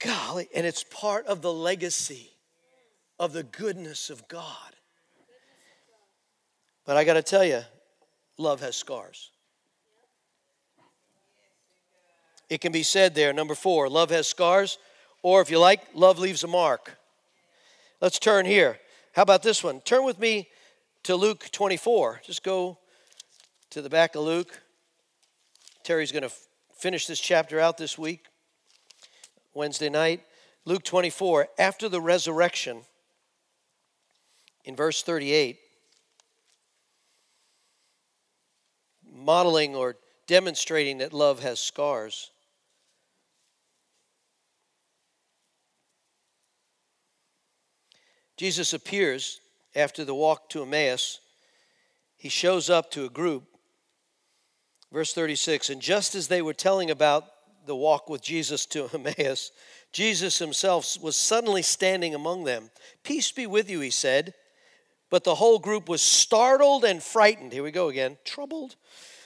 [0.00, 2.30] Golly, and it's part of the legacy
[3.18, 4.74] of the goodness of God.
[6.86, 7.60] But I got to tell you,
[8.38, 9.30] love has scars.
[12.48, 14.78] It can be said there, number four, love has scars,
[15.22, 16.96] or if you like, love leaves a mark.
[18.00, 18.78] Let's turn here.
[19.12, 19.82] How about this one?
[19.82, 20.48] Turn with me
[21.04, 22.22] to Luke 24.
[22.24, 22.78] Just go
[23.70, 24.60] to the back of Luke.
[25.84, 28.26] Terry's going to f- finish this chapter out this week.
[29.54, 30.22] Wednesday night.
[30.64, 32.82] Luke 24, after the resurrection,
[34.64, 35.58] in verse 38,
[39.10, 39.96] modeling or
[40.26, 42.30] demonstrating that love has scars.
[48.36, 49.40] Jesus appears
[49.74, 51.20] after the walk to Emmaus.
[52.16, 53.44] He shows up to a group.
[54.92, 57.24] Verse 36 And just as they were telling about
[57.66, 59.52] the walk with Jesus to Emmaus,
[59.92, 62.70] Jesus himself was suddenly standing among them.
[63.02, 64.34] Peace be with you, he said.
[65.10, 67.52] But the whole group was startled and frightened.
[67.52, 68.76] Here we go again, troubled,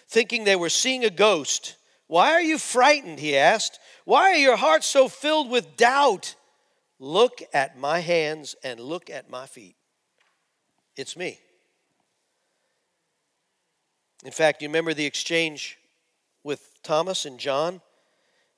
[0.09, 1.77] thinking they were seeing a ghost.
[2.07, 3.19] Why are you frightened?
[3.19, 3.79] He asked.
[4.07, 6.37] Why are your hearts so filled with doubt?
[6.99, 9.77] Look at my hands and look at my feet.
[10.97, 11.39] It's me.
[14.25, 15.79] In fact, you remember the exchange
[16.43, 17.81] with Thomas and John?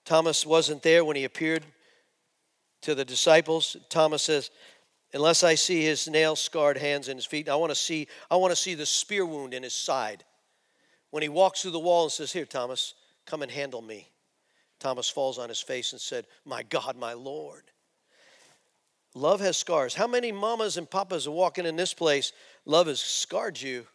[0.05, 1.65] Thomas wasn't there when he appeared
[2.83, 3.77] to the disciples.
[3.89, 4.51] Thomas says,
[5.13, 8.37] Unless I see his nail scarred hands and his feet, I want to see, I
[8.37, 10.25] want to see the spear wound in his side.
[11.11, 14.09] When he walks through the wall and says, Here, Thomas, come and handle me.
[14.79, 17.65] Thomas falls on his face and said, My God, my Lord.
[19.17, 19.95] Love has scars.
[19.95, 22.35] How many mamas and papas are walking in this place?
[22.67, 23.87] Love has scarred you.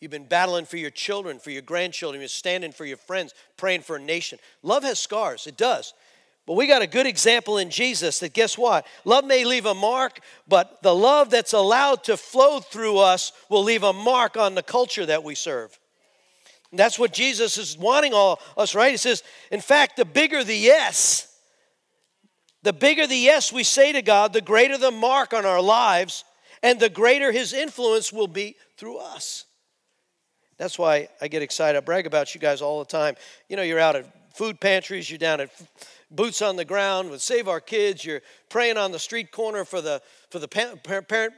[0.00, 2.20] You've been battling for your children, for your grandchildren.
[2.20, 4.38] You're standing for your friends, praying for a nation.
[4.62, 5.46] Love has scars.
[5.46, 5.94] It does.
[6.46, 8.86] But we got a good example in Jesus that guess what?
[9.06, 13.62] Love may leave a mark, but the love that's allowed to flow through us will
[13.62, 15.78] leave a mark on the culture that we serve.
[16.70, 18.90] And that's what Jesus is wanting all us, right?
[18.90, 21.33] He says, in fact, the bigger the yes,
[22.64, 26.24] the bigger the yes we say to God, the greater the mark on our lives,
[26.62, 29.44] and the greater his influence will be through us.
[30.56, 31.76] That's why I get excited.
[31.76, 33.16] I brag about you guys all the time.
[33.48, 35.50] You know, you're out at food pantries, you're down at
[36.10, 39.82] boots on the ground with Save Our Kids, you're praying on the street corner for
[39.82, 40.00] the
[40.30, 40.82] for the parent,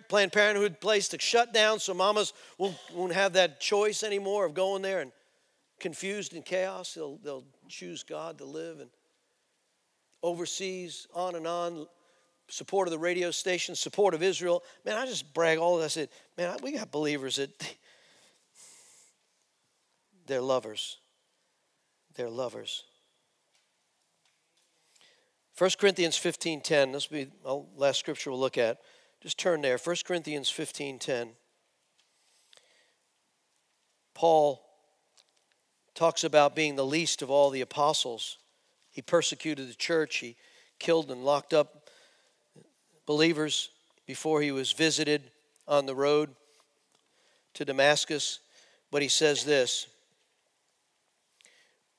[0.09, 4.55] Planned Parenthood place to shut down so mamas won't, won't have that choice anymore of
[4.55, 5.11] going there and
[5.81, 6.95] confused in chaos.
[6.95, 8.91] They'll, they'll choose God to live and
[10.27, 11.87] overseas, on and on,
[12.49, 14.62] support of the radio station, support of Israel.
[14.85, 15.87] Man, I just brag all of that.
[15.87, 17.51] I said, man, we got believers that
[20.27, 20.99] they're lovers.
[22.14, 22.85] They're lovers.
[25.57, 28.79] 1 Corinthians 15:10, this will be the last scripture we'll look at.
[29.22, 29.79] Just turn there.
[29.79, 31.31] 1 Corinthians 15:10.
[34.12, 34.62] Paul
[35.95, 38.39] talks about being the least of all the apostles.
[38.97, 40.37] He persecuted the church, he
[40.79, 41.91] killed and locked up
[43.05, 43.69] believers
[44.07, 45.21] before he was visited
[45.69, 46.31] on the road
[47.53, 48.39] to Damascus.
[48.91, 49.87] But he says this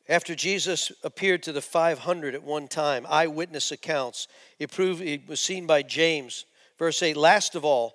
[0.10, 4.28] after Jesus appeared to the 500 at one time, eyewitness accounts,
[4.58, 6.46] it proved it was seen by James.
[6.80, 7.94] Verse 8, last of all,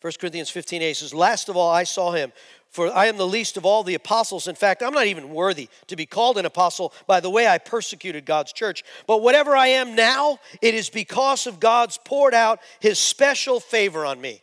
[0.00, 2.32] 1 Corinthians 15 8 says, Last of all, I saw him,
[2.72, 4.48] for I am the least of all the apostles.
[4.48, 7.58] In fact, I'm not even worthy to be called an apostle by the way I
[7.58, 8.82] persecuted God's church.
[9.06, 14.06] But whatever I am now, it is because of God's poured out his special favor
[14.06, 14.40] on me.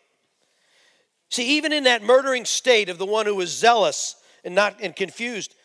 [1.31, 4.95] See, even in that murdering state of the one who was zealous and not and
[4.95, 5.55] confused,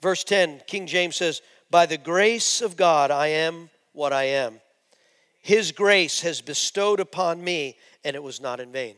[0.00, 4.60] verse 10, King James says, By the grace of God I am what I am.
[5.42, 8.96] His grace has bestowed upon me, and it was not in vain.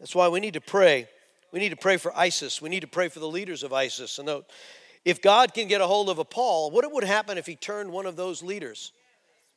[0.00, 1.08] That's why we need to pray
[1.52, 2.62] we need to pray for ISIS.
[2.62, 4.18] We need to pray for the leaders of ISIS.
[4.18, 4.42] And
[5.04, 7.90] if God can get a hold of a Paul, what would happen if he turned
[7.90, 8.92] one of those leaders?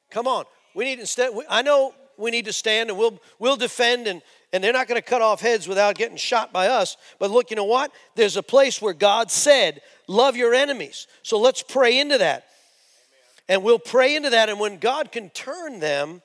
[0.10, 0.46] Come on.
[0.74, 4.22] We need instead I know we need to stand and we'll we'll defend and
[4.52, 6.98] and they're not going to cut off heads without getting shot by us.
[7.20, 7.92] But look, you know what?
[8.16, 12.46] There's a place where God said, "Love your enemies." So let's pray into that.
[13.50, 16.22] And we'll pray into that and when God can turn them,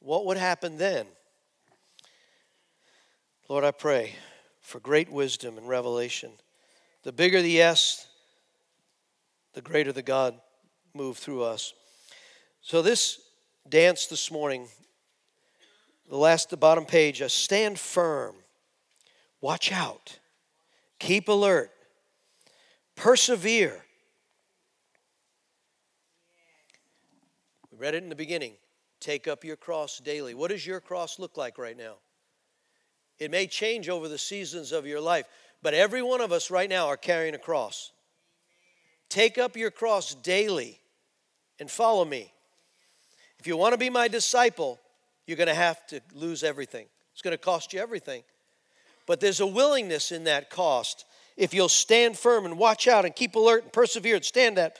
[0.00, 1.06] what would happen then?
[3.48, 4.16] Lord, I pray
[4.70, 6.30] for great wisdom and revelation.
[7.02, 8.06] The bigger the yes,
[9.52, 10.40] the greater the God
[10.94, 11.74] move through us.
[12.62, 13.20] So, this
[13.68, 14.68] dance this morning,
[16.08, 18.36] the last, the bottom page, a stand firm,
[19.40, 20.20] watch out,
[21.00, 21.72] keep alert,
[22.94, 23.84] persevere.
[27.72, 28.52] We read it in the beginning.
[29.00, 30.34] Take up your cross daily.
[30.34, 31.96] What does your cross look like right now?
[33.20, 35.26] It may change over the seasons of your life,
[35.62, 37.92] but every one of us right now are carrying a cross.
[39.10, 40.80] Take up your cross daily
[41.60, 42.32] and follow me.
[43.38, 44.80] If you want to be my disciple,
[45.26, 46.86] you're going to have to lose everything.
[47.12, 48.22] It's going to cost you everything.
[49.06, 51.04] But there's a willingness in that cost.
[51.36, 54.78] If you'll stand firm and watch out and keep alert and persevere and stand that,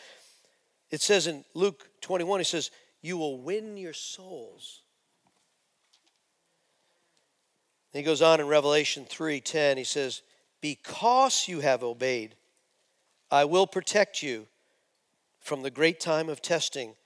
[0.90, 2.70] it says in Luke 21, he says,
[3.02, 4.79] You will win your souls.
[7.92, 10.22] He goes on in Revelation 3:10, he says,
[10.60, 12.36] "Because you have obeyed,
[13.30, 14.48] I will protect you
[15.40, 16.96] from the great time of testing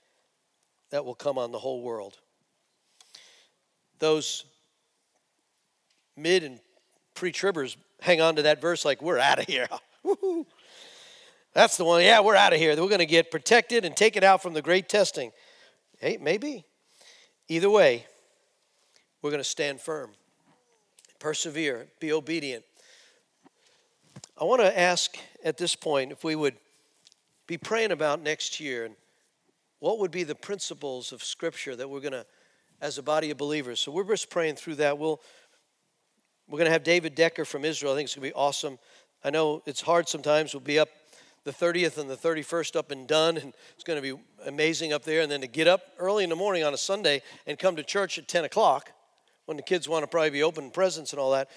[0.89, 2.19] that will come on the whole world."
[3.97, 4.45] Those
[6.15, 6.59] mid and
[7.15, 9.67] pre-tribbers hang on to that verse like we're out of here.
[11.53, 12.03] That's the one.
[12.03, 12.71] Yeah, we're out of here.
[12.71, 15.31] We're going to get protected and taken out from the great testing.
[15.99, 16.65] Hey, maybe.
[17.47, 18.05] Either way,
[19.21, 20.11] we're going to stand firm
[21.25, 22.63] persevere, be obedient.
[24.39, 26.53] I want to ask at this point if we would
[27.47, 28.95] be praying about next year and
[29.79, 32.27] what would be the principles of Scripture that we're going to,
[32.79, 33.79] as a body of believers.
[33.79, 34.99] So we're just praying through that.
[34.99, 35.19] We'll,
[36.47, 37.93] we're going to have David Decker from Israel.
[37.93, 38.77] I think it's going to be awesome.
[39.23, 40.53] I know it's hard sometimes.
[40.53, 40.89] We'll be up
[41.43, 45.03] the 30th and the 31st up and done, and it's going to be amazing up
[45.03, 45.21] there.
[45.21, 47.83] And then to get up early in the morning on a Sunday and come to
[47.83, 48.91] church at 10 o'clock
[49.45, 51.49] when the kids want to probably be opening presents and all that.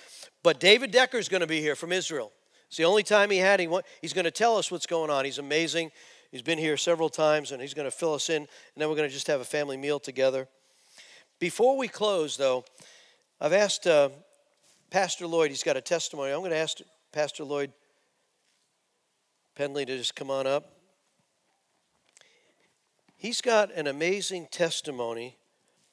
[0.43, 2.33] But David Decker is going to be here from Israel.
[2.69, 3.61] It's the only time he had.
[3.61, 3.69] He
[4.03, 5.25] he's going to tell us what's going on.
[5.25, 5.91] He's amazing.
[6.31, 8.43] He's been here several times, and he's going to fill us in.
[8.43, 10.47] And then we're going to just have a family meal together.
[11.39, 12.65] Before we close, though,
[13.41, 14.11] I've asked uh,
[14.91, 15.51] Pastor Lloyd.
[15.51, 16.33] He's got a testimony.
[16.33, 16.79] I'm going to ask
[17.13, 17.73] Pastor Lloyd
[19.55, 20.73] Penley to just come on up.
[23.17, 25.37] He's got an amazing testimony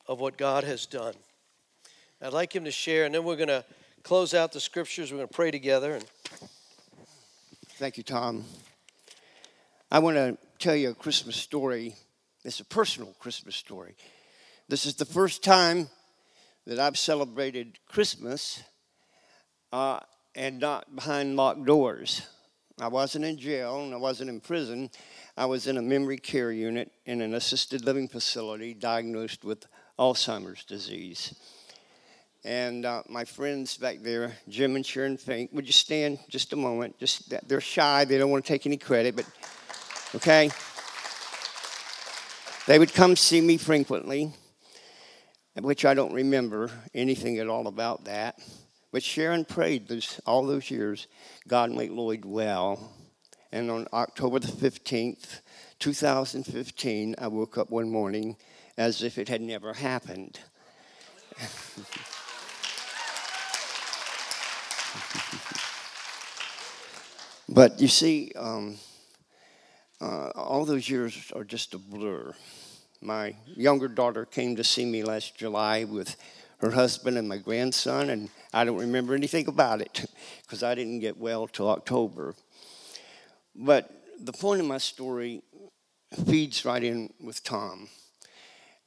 [0.07, 1.15] of what God has done.
[2.25, 3.63] I'd like him to share, and then we're going to
[4.01, 5.11] close out the scriptures.
[5.11, 5.93] We're going to pray together.
[5.93, 6.05] And
[7.73, 8.45] Thank you, Tom.
[9.91, 11.93] I want to tell you a Christmas story.
[12.43, 13.95] It's a personal Christmas story.
[14.67, 15.87] This is the first time
[16.65, 18.63] that I've celebrated Christmas
[19.71, 19.99] uh,
[20.33, 22.23] and not behind locked doors.
[22.81, 24.89] I wasn't in jail and I wasn't in prison.
[25.37, 29.67] I was in a memory care unit in an assisted living facility diagnosed with
[29.99, 31.35] Alzheimer's disease.
[32.45, 36.55] And uh, my friends back there, Jim and Sharon Fink, would you stand just a
[36.55, 36.95] moment?
[36.99, 39.25] Just they're shy; they don't want to take any credit, but
[40.13, 40.51] okay.
[42.67, 44.31] They would come see me frequently,
[45.59, 48.37] which I don't remember anything at all about that.
[48.91, 51.07] But Sharon prayed those, all those years,
[51.47, 52.93] God make Lloyd well.
[53.51, 55.41] And on October the 15th,
[55.79, 58.37] 2015, I woke up one morning
[58.77, 60.39] as if it had never happened.
[67.47, 68.77] but you see, um,
[70.01, 72.33] uh, all those years are just a blur.
[73.01, 76.15] My younger daughter came to see me last July with
[76.59, 80.05] her husband and my grandson, and I don't remember anything about it
[80.41, 82.35] because I didn't get well till October.
[83.55, 85.41] But the point of my story
[86.25, 87.89] feeds right in with Tom,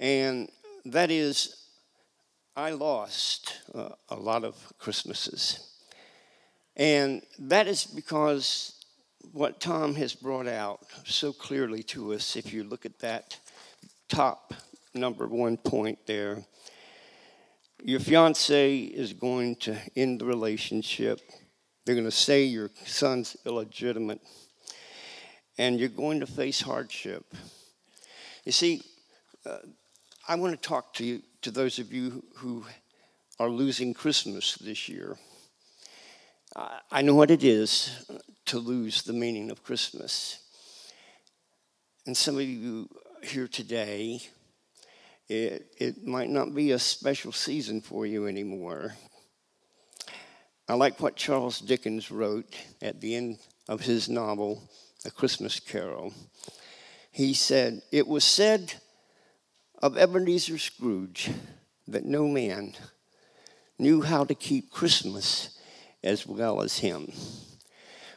[0.00, 0.50] and
[0.84, 1.66] that is
[2.56, 5.67] I lost uh, a lot of Christmases.
[6.78, 8.84] And that is because
[9.32, 13.38] what Tom has brought out so clearly to us, if you look at that
[14.08, 14.54] top
[14.94, 16.44] number one point there,
[17.84, 21.20] your fiance is going to end the relationship.
[21.84, 24.20] They're going to say your son's illegitimate,
[25.58, 27.24] and you're going to face hardship.
[28.44, 28.82] You see,
[29.44, 29.58] uh,
[30.28, 32.64] I want to talk to you, to those of you who
[33.38, 35.16] are losing Christmas this year.
[36.90, 38.04] I know what it is
[38.46, 40.40] to lose the meaning of Christmas.
[42.04, 42.88] And some of you
[43.22, 44.20] here today,
[45.28, 48.96] it, it might not be a special season for you anymore.
[50.68, 53.38] I like what Charles Dickens wrote at the end
[53.68, 54.68] of his novel,
[55.04, 56.12] A Christmas Carol.
[57.12, 58.74] He said, It was said
[59.80, 61.30] of Ebenezer Scrooge
[61.86, 62.74] that no man
[63.78, 65.54] knew how to keep Christmas
[66.03, 67.12] as well as him.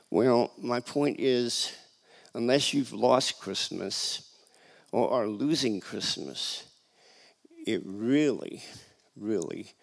[0.10, 1.72] Well, my point is
[2.34, 4.36] unless you've lost Christmas
[4.92, 6.66] or are losing Christmas,
[7.66, 8.64] it really,
[9.16, 9.74] really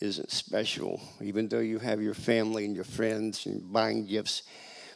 [0.00, 4.42] isn't special, even though you have your family and your friends and buying gifts.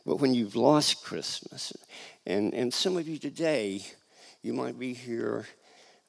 [0.06, 1.72] But when you've lost Christmas,
[2.26, 3.84] and, and some of you today,
[4.42, 5.46] you might be here,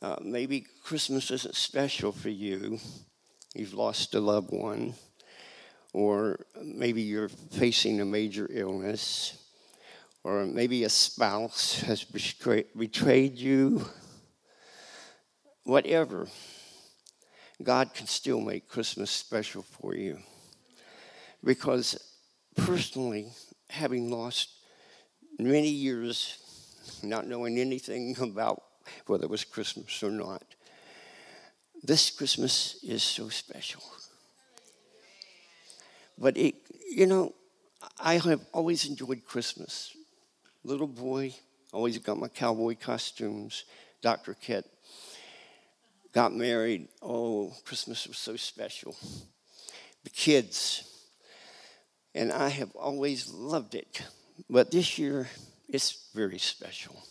[0.02, 2.80] uh, maybe Christmas isn't special for you.
[3.56, 4.94] You've lost a loved one
[5.94, 9.38] or maybe you're facing a major illness,
[10.24, 13.86] or maybe a spouse has betrayed you,
[15.64, 16.28] whatever,
[17.62, 20.20] God can still make Christmas special for you.
[21.44, 21.98] Because
[22.56, 23.28] personally,
[23.70, 24.50] having lost
[25.38, 26.38] many years
[27.04, 28.64] not knowing anything about
[29.08, 30.44] whether it was Christmas or not,
[31.84, 33.82] this Christmas is so special.
[36.20, 36.56] But it,
[36.92, 37.34] you know,
[37.98, 39.96] I have always enjoyed Christmas.
[40.66, 41.34] Little boy,
[41.72, 43.64] always got my cowboy costumes.
[44.02, 44.34] Dr.
[44.34, 44.66] Kit
[46.14, 46.90] got married.
[47.02, 48.96] Oh, Christmas was so special.
[50.04, 50.84] The kids,
[52.14, 54.02] and I have always loved it.
[54.50, 55.30] But this year,
[55.70, 57.02] it's very special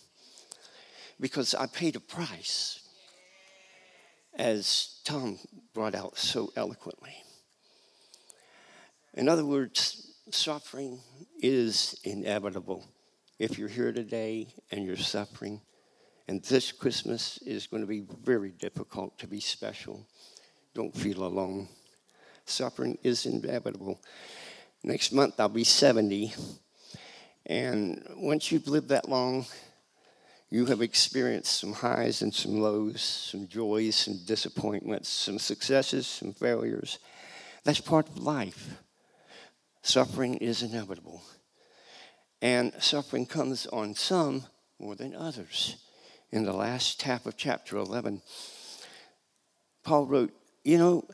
[1.20, 2.80] because I paid a price,
[4.34, 5.38] as Tom
[5.74, 7.16] brought out so eloquently.
[9.19, 11.01] In other words, suffering
[11.41, 12.87] is inevitable.
[13.41, 15.61] If you're here today and you're suffering,
[16.29, 20.07] and this Christmas is going to be very difficult to be special,
[20.73, 21.66] don't feel alone.
[22.45, 24.01] Suffering is inevitable.
[24.85, 26.33] Next month I'll be 70.
[27.47, 29.47] And once you've lived that long,
[30.49, 36.33] you have experienced some highs and some lows, some joys, some disappointments, some successes, some
[36.33, 37.01] failures.
[37.64, 38.77] That's part of life.
[39.83, 41.22] Suffering is inevitable.
[42.41, 44.45] And suffering comes on some
[44.79, 45.76] more than others.
[46.31, 48.22] In the last half of chapter 11,
[49.83, 51.05] Paul wrote, You know,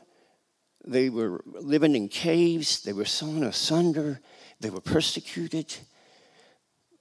[0.85, 4.19] they were living in caves, they were sawn asunder,
[4.59, 5.73] they were persecuted.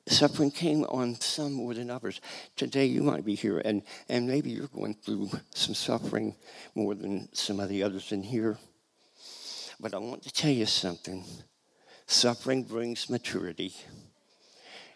[0.07, 2.21] Suffering came on some more than others.
[2.57, 6.35] Today you might be here, and, and maybe you're going through some suffering
[6.75, 8.59] more than some of the others in here.
[9.81, 11.25] But I want to tell you something
[12.07, 13.75] suffering brings maturity.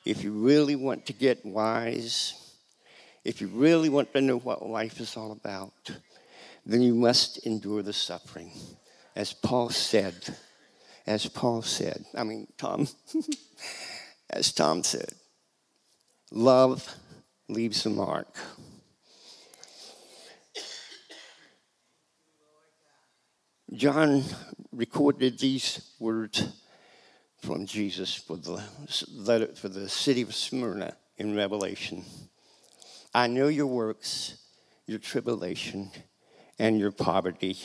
[0.04, 2.34] If you really want to get wise,
[3.24, 5.90] if you really want to know what life is all about,
[6.64, 8.52] then you must endure the suffering.
[9.16, 10.14] As Paul said,
[11.06, 12.88] as Paul said, I mean, Tom,
[14.30, 15.10] as Tom said,
[16.30, 16.94] love
[17.48, 18.34] leaves a mark.
[23.72, 24.24] John
[24.72, 26.46] recorded these words
[27.40, 28.62] from Jesus for the
[29.54, 32.04] for the city of Smyrna in Revelation.
[33.14, 34.38] I know your works,
[34.86, 35.90] your tribulation,
[36.58, 37.56] and your poverty.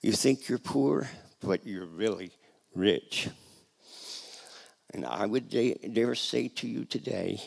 [0.00, 1.08] You think you're poor,
[1.40, 2.30] but you're really
[2.74, 3.28] rich.
[4.94, 7.40] And I would dare say to you today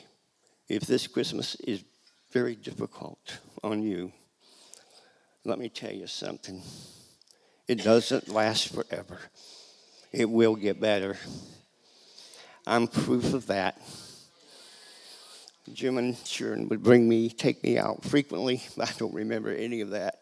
[0.68, 1.84] if this Christmas is
[2.32, 4.12] very difficult on you,
[5.44, 6.62] let me tell you something.
[7.68, 9.20] It doesn't last forever,
[10.12, 11.18] it will get better.
[12.68, 13.82] I'm proof of that.
[15.74, 18.62] Jim and Sharon would bring me, take me out frequently.
[18.80, 20.20] I don't remember any of that.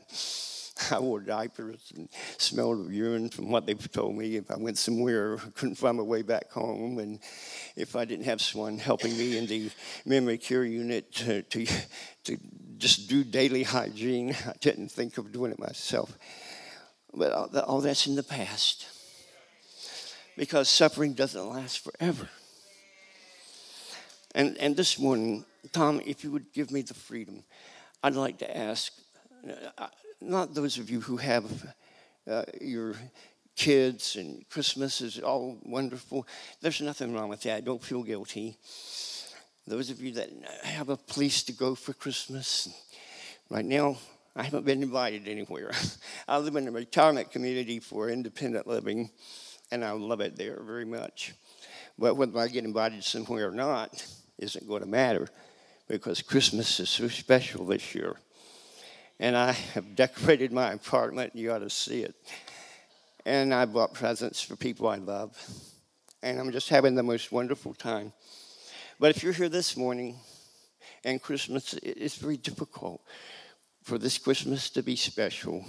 [0.91, 4.37] I wore diapers and smelled of urine from what they've told me.
[4.37, 7.19] If I went somewhere, couldn't find my way back home, and
[7.75, 9.69] if I didn't have someone helping me in the
[10.05, 11.65] memory care unit to, to,
[12.23, 12.37] to
[12.77, 16.17] just do daily hygiene, I didn't think of doing it myself.
[17.13, 18.87] But all, all that's in the past
[20.39, 22.29] because suffering doesn't last forever.
[24.33, 27.43] And, and this morning, Tom, if you would give me the freedom,
[28.01, 28.93] I'd like to ask
[29.77, 29.87] uh,
[30.21, 31.43] not those of you who have
[32.25, 32.95] uh, your
[33.57, 36.25] kids and Christmas is all wonderful.
[36.61, 37.65] There's nothing wrong with that.
[37.65, 38.55] Don't feel guilty.
[39.67, 40.29] Those of you that
[40.63, 42.69] have a place to go for Christmas,
[43.49, 43.97] right now,
[44.37, 45.71] I haven't been invited anywhere.
[46.29, 49.09] I live in a retirement community for independent living,
[49.71, 51.33] and I love it there very much.
[51.97, 54.05] But whether I get invited somewhere or not
[54.37, 55.27] isn't going to matter
[55.87, 58.15] because Christmas is so special this year.
[59.19, 61.35] And I have decorated my apartment.
[61.35, 62.15] You ought to see it.
[63.25, 65.37] And I bought presents for people I love.
[66.23, 68.13] And I'm just having the most wonderful time.
[68.99, 70.17] But if you're here this morning
[71.03, 73.01] and Christmas is very difficult
[73.83, 75.65] for this Christmas to be special,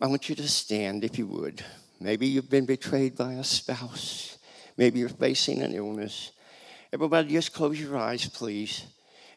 [0.00, 1.64] I want you to stand if you would.
[2.00, 4.38] Maybe you've been betrayed by a spouse.
[4.76, 6.30] Maybe you're facing an illness.
[6.92, 8.84] Everybody, just close your eyes, please.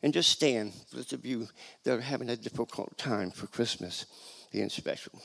[0.04, 1.48] And just stand for those of you
[1.84, 4.06] that are having a difficult time for Christmas
[4.52, 5.22] being special.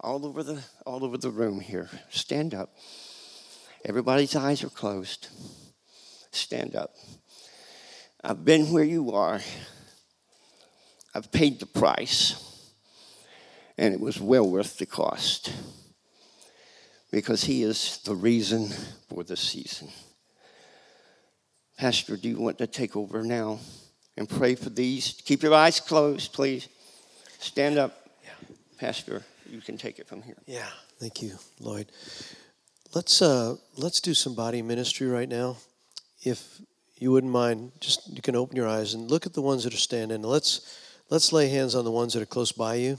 [0.00, 1.88] All over the all over the room here.
[2.10, 2.70] Stand up.
[3.84, 5.28] Everybody's eyes are closed.
[6.32, 6.94] Stand up.
[8.24, 9.40] I've been where you are.
[11.14, 12.51] I've paid the price.
[13.78, 15.52] And it was well worth the cost.
[17.10, 18.68] Because he is the reason
[19.08, 19.88] for the season.
[21.76, 23.58] Pastor, do you want to take over now
[24.16, 25.20] and pray for these?
[25.24, 26.68] Keep your eyes closed, please.
[27.38, 28.08] Stand up.
[28.22, 28.30] Yeah.
[28.78, 30.36] Pastor, you can take it from here.
[30.46, 30.68] Yeah,
[31.00, 31.90] thank you, Lloyd.
[32.94, 35.56] Let's uh, let's do some body ministry right now.
[36.22, 36.60] If
[36.98, 39.74] you wouldn't mind, just you can open your eyes and look at the ones that
[39.74, 40.22] are standing.
[40.22, 40.78] Let's
[41.10, 42.98] let's lay hands on the ones that are close by you.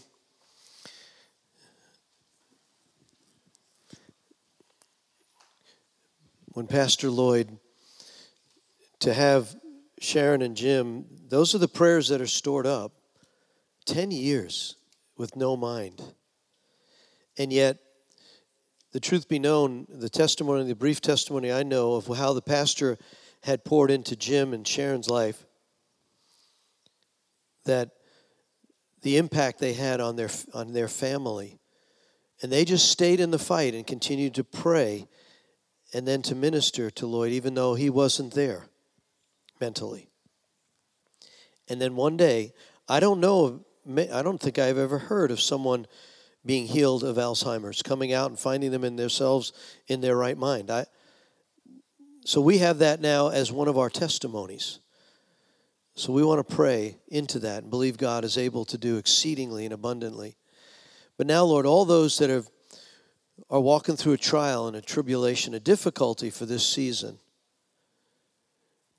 [6.54, 7.58] When Pastor Lloyd
[9.00, 9.56] to have
[10.00, 12.92] Sharon and Jim, those are the prayers that are stored up
[13.86, 14.76] 10 years
[15.18, 16.02] with no mind.
[17.40, 17.80] And yet,
[18.92, 23.00] the truth be known, the testimony, the brief testimony I know of how the pastor
[23.42, 25.46] had poured into Jim and Sharon's life,
[27.66, 27.90] that
[29.02, 31.60] the impact they had on their, on their family
[32.44, 35.08] And they just stayed in the fight and continued to pray
[35.94, 38.66] and then to minister to Lloyd, even though he wasn't there
[39.62, 40.10] mentally.
[41.70, 42.54] And then one day,
[42.90, 45.86] I don't know, I don't think I've ever heard of someone
[46.46, 49.54] being healed of Alzheimer's, coming out and finding them in themselves
[49.88, 50.70] in their right mind.
[50.70, 50.86] I,
[52.26, 54.80] so we have that now as one of our testimonies.
[55.96, 59.64] So we want to pray into that and believe God is able to do exceedingly
[59.66, 60.38] and abundantly.
[61.18, 62.50] But now, Lord, all those that have,
[63.50, 67.20] are walking through a trial and a tribulation, a difficulty for this season,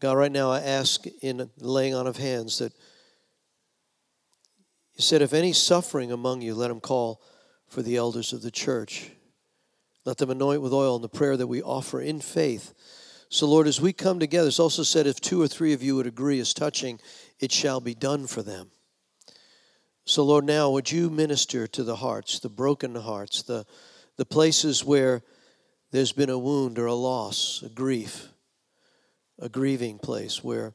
[0.01, 2.73] God, right now I ask in laying on of hands that
[4.95, 7.23] you said, if any suffering among you, let him call
[7.69, 9.11] for the elders of the church.
[10.05, 12.75] Let them anoint with oil in the prayer that we offer in faith.
[13.31, 15.97] So, Lord, as we come together, it's also said, if two or three of you
[15.97, 17.01] would agree as touching,
[17.41, 18.71] it shall be done for them.
[20.05, 23.65] So, Lord, now would you minister to the hearts, the broken hearts, the,
[24.17, 25.23] the places where
[25.91, 28.29] there's been a wound or a loss, a grief,
[29.39, 30.75] a grieving place where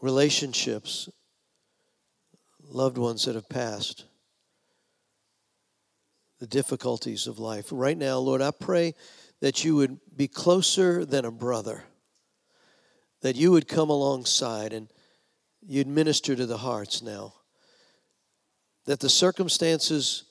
[0.00, 1.08] relationships,
[2.62, 4.04] loved ones that have passed,
[6.38, 7.66] the difficulties of life.
[7.70, 8.94] Right now, Lord, I pray
[9.40, 11.84] that you would be closer than a brother,
[13.20, 14.88] that you would come alongside and
[15.66, 17.34] you'd minister to the hearts now.
[18.86, 20.24] That the circumstances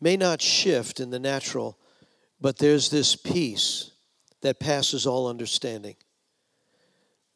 [0.00, 1.78] may not shift in the natural,
[2.40, 3.90] but there's this peace
[4.42, 5.96] that passes all understanding.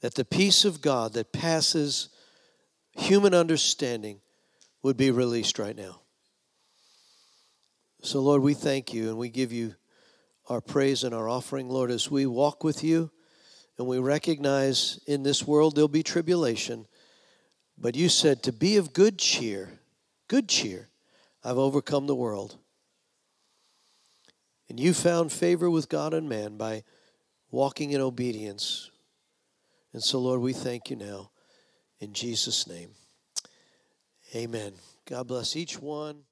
[0.00, 2.08] That the peace of God that passes
[2.92, 4.20] human understanding
[4.82, 6.00] would be released right now.
[8.02, 9.74] So, Lord, we thank you and we give you
[10.48, 13.10] our praise and our offering, Lord, as we walk with you
[13.78, 16.86] and we recognize in this world there'll be tribulation.
[17.78, 19.80] But you said to be of good cheer,
[20.28, 20.88] good cheer.
[21.44, 22.56] I've overcome the world.
[24.68, 26.84] And you found favor with God and man by
[27.50, 28.90] walking in obedience.
[29.92, 31.30] And so, Lord, we thank you now
[32.00, 32.90] in Jesus' name.
[34.34, 34.72] Amen.
[35.06, 36.22] God bless each one.